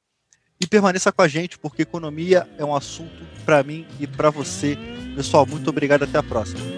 E 0.60 0.66
permaneça 0.66 1.12
com 1.12 1.22
a 1.22 1.28
gente, 1.28 1.58
porque 1.58 1.82
economia 1.82 2.48
é 2.58 2.64
um 2.64 2.74
assunto 2.74 3.26
para 3.44 3.62
mim 3.64 3.86
e 4.00 4.08
para 4.08 4.30
você. 4.30 4.78
Pessoal, 5.16 5.46
muito 5.46 5.70
obrigado, 5.70 6.04
até 6.04 6.18
a 6.18 6.24
próxima. 6.24 6.75